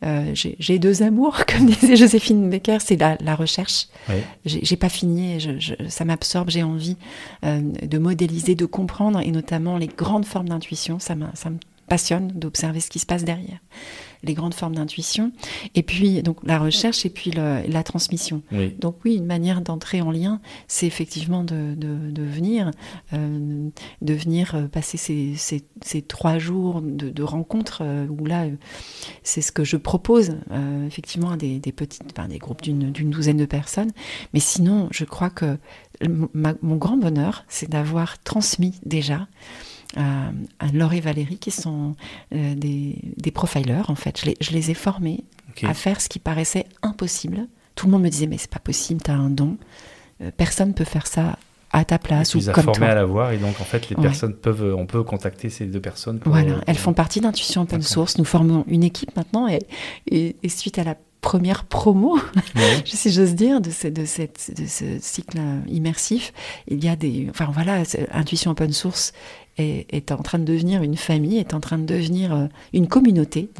[0.04, 3.88] euh, j'ai deux amours, comme disait Joséphine Becker, c'est la, recherche.
[4.44, 5.38] J'ai pas fini,
[5.88, 6.96] ça m'absorbe, j'ai envie
[7.44, 11.58] euh, de modéliser, de comprendre, et notamment les grandes formes d'intuition, ça, ça me
[11.88, 13.58] passionne d'observer ce qui se passe derrière
[14.22, 15.32] les grandes formes d'intuition,
[15.74, 18.42] et puis donc la recherche et puis la transmission.
[18.78, 22.70] Donc oui, une manière d'entrer en lien, c'est effectivement de, de, venir,
[23.12, 23.68] euh,
[24.02, 28.46] de venir euh, passer ces, ces, trois jours de, de rencontres euh, où là,
[29.22, 30.36] c'est ce que je propose
[30.86, 33.90] effectivement à des, des petites, enfin, des groupes d'une douzaine de personnes.
[34.32, 35.58] Mais sinon, je crois que
[36.06, 39.28] mon grand bonheur, c'est d'avoir transmis déjà
[39.96, 40.30] à,
[40.72, 41.96] Laure et Valérie, qui sont
[42.34, 44.20] euh, des, des, profilers, en fait.
[44.20, 45.24] Je les, je les ai formés
[45.62, 47.46] à faire ce qui paraissait impossible.
[47.74, 49.56] Tout le monde me disait, mais c'est pas possible, tu as un don.
[50.22, 51.38] Euh, personne peut faire ça
[51.70, 54.32] à ta place ou comme formé à la voir et donc en fait les personnes
[54.32, 58.16] peuvent on peut contacter ces deux personnes voilà euh, elles font partie d'Intuition Open Source
[58.16, 59.58] nous formons une équipe maintenant et,
[60.10, 62.18] et, suite à la première promo,
[62.84, 66.32] si j'ose dire, de ce, de, cette, de ce cycle immersif.
[66.68, 67.26] Il y a des.
[67.30, 67.82] Enfin voilà,
[68.12, 69.12] Intuition Open Source
[69.58, 73.50] est, en train de devenir une famille, est en train de devenir euh, une communauté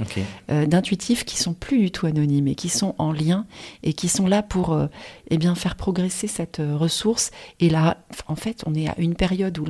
[0.51, 3.47] euh, d'intuitifs qui sont plus du tout anonymes et qui sont en lien
[3.83, 4.87] et qui sont là pour euh,
[5.31, 7.31] eh bien, faire progresser cette ressource.
[7.61, 9.65] Et là, en fait, on est à une période où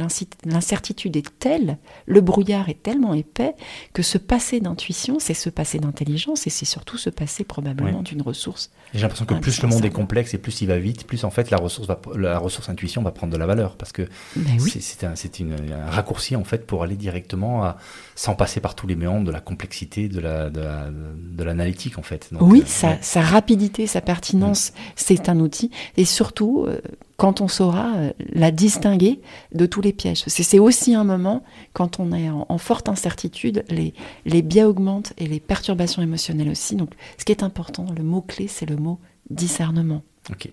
[0.45, 3.55] l'incertitude est telle, le brouillard est tellement épais
[3.93, 8.23] que ce passé d'intuition, c'est ce passé d'intelligence et c'est surtout ce passé probablement d'une
[8.23, 8.71] ressource.
[8.95, 11.31] J'ai l'impression que plus le monde est complexe et plus il va vite, plus en
[11.31, 14.59] fait la ressource, va, la ressource intuition va prendre de la valeur parce que ben
[14.59, 17.77] c'est un, un raccourci en fait pour aller directement à,
[18.15, 22.31] sans passer par tous les méandres de la complexité, de la de l'analytique en fait.
[22.41, 24.75] oui, euh, sa, rapidité, sa pertinence, mm.
[24.97, 26.81] c'est un outil et surtout euh,
[27.17, 29.21] quand on saura euh, la distinguer
[29.55, 30.25] de tous les pièges.
[30.27, 31.43] C'est aussi un moment
[31.73, 33.95] quand on est en, forte incertitude, les
[34.25, 36.77] les biais augmentent et les perturbations émotionnelles aussi.
[36.77, 38.99] Donc, ce qui est important, le mot clé, c'est le mot
[39.31, 40.03] discernement.
[40.31, 40.51] Ok.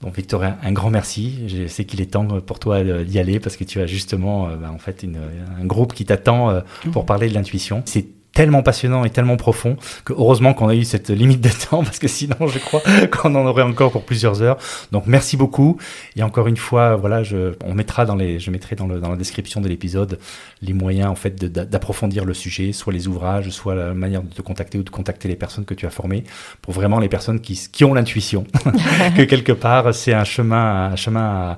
[0.00, 1.46] Bon, Victoria, un grand merci.
[1.46, 4.56] Je sais qu'il est temps pour toi d'y aller parce que tu as justement euh,
[4.56, 6.60] bah, en fait un groupe qui t'attend euh,
[6.92, 7.06] pour mmh.
[7.06, 7.82] parler de l'intuition.
[7.84, 11.82] C'est tellement passionnant et tellement profond que heureusement qu'on a eu cette limite de temps
[11.84, 14.58] parce que sinon je crois qu'on en aurait encore pour plusieurs heures.
[14.92, 15.78] Donc merci beaucoup
[16.16, 19.10] et encore une fois voilà je on mettra dans les je mettrai dans, le, dans
[19.10, 20.18] la description de l'épisode
[20.62, 24.42] les moyens en fait d'approfondir le sujet, soit les ouvrages, soit la manière de te
[24.42, 26.24] contacter ou de contacter les personnes que tu as formées
[26.62, 28.44] pour vraiment les personnes qui, qui ont l'intuition
[29.16, 31.56] que quelque part c'est un chemin un chemin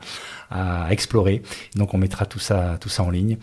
[0.51, 1.43] à, à explorer.
[1.77, 3.37] Donc on mettra tout ça tout ça en ligne.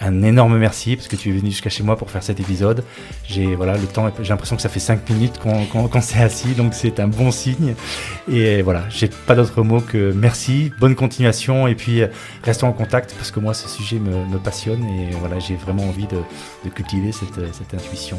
[0.00, 2.84] Un énorme merci parce que tu es venu jusqu'à chez moi pour faire cet épisode.
[3.28, 6.74] J'ai voilà le temps, j'ai l'impression que ça fait 5 minutes qu'on s'est assis, donc
[6.74, 7.74] c'est un bon signe.
[8.30, 12.02] Et voilà, j'ai pas d'autre mot que merci, bonne continuation et puis
[12.42, 16.06] restons en contact parce que moi ce sujet me, passionne et voilà j'ai vraiment envie
[16.06, 16.18] de,
[16.70, 18.18] cultiver cette, cette intuition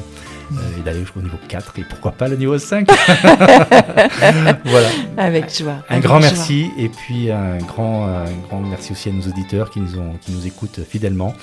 [0.53, 2.87] euh, et d'aller jusqu'au niveau 4 et pourquoi pas le niveau 5.
[4.65, 4.89] voilà.
[5.17, 5.83] Avec joie.
[5.89, 9.81] Un grand merci et puis un grand, un grand merci aussi à nos auditeurs qui
[9.81, 11.33] nous, ont, qui nous écoutent fidèlement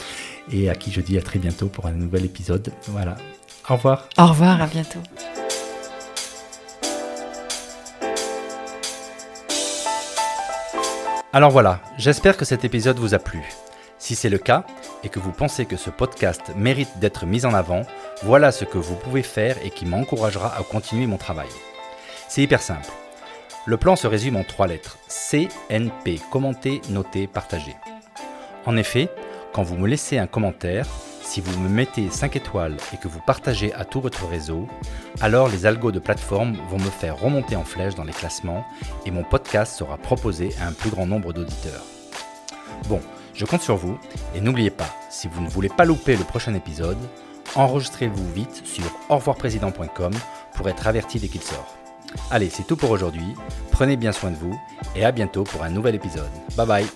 [0.50, 2.72] et à qui je dis à très bientôt pour un nouvel épisode.
[2.88, 3.16] Voilà.
[3.68, 4.08] Au revoir.
[4.18, 5.00] Au revoir, à bientôt.
[11.34, 13.42] Alors voilà, j'espère que cet épisode vous a plu.
[13.98, 14.64] Si c'est le cas
[15.02, 17.82] et que vous pensez que ce podcast mérite d'être mis en avant,
[18.22, 21.48] voilà ce que vous pouvez faire et qui m'encouragera à continuer mon travail.
[22.28, 22.90] C'est hyper simple.
[23.64, 24.98] Le plan se résume en trois lettres.
[25.08, 27.76] CNP, commenter, noter, partager.
[28.66, 29.08] En effet,
[29.52, 30.86] quand vous me laissez un commentaire,
[31.22, 34.66] si vous me mettez 5 étoiles et que vous partagez à tout votre réseau,
[35.20, 38.64] alors les algos de plateforme vont me faire remonter en flèche dans les classements
[39.06, 41.84] et mon podcast sera proposé à un plus grand nombre d'auditeurs.
[42.88, 43.00] Bon,
[43.34, 43.98] je compte sur vous
[44.34, 46.98] et n'oubliez pas, si vous ne voulez pas louper le prochain épisode,
[47.54, 50.12] enregistrez-vous vite sur revoirprésident.com
[50.54, 51.76] pour être averti dès qu'il sort.
[52.30, 53.34] Allez, c'est tout pour aujourd'hui.
[53.70, 54.58] Prenez bien soin de vous
[54.96, 56.30] et à bientôt pour un nouvel épisode.
[56.56, 56.86] Bye bye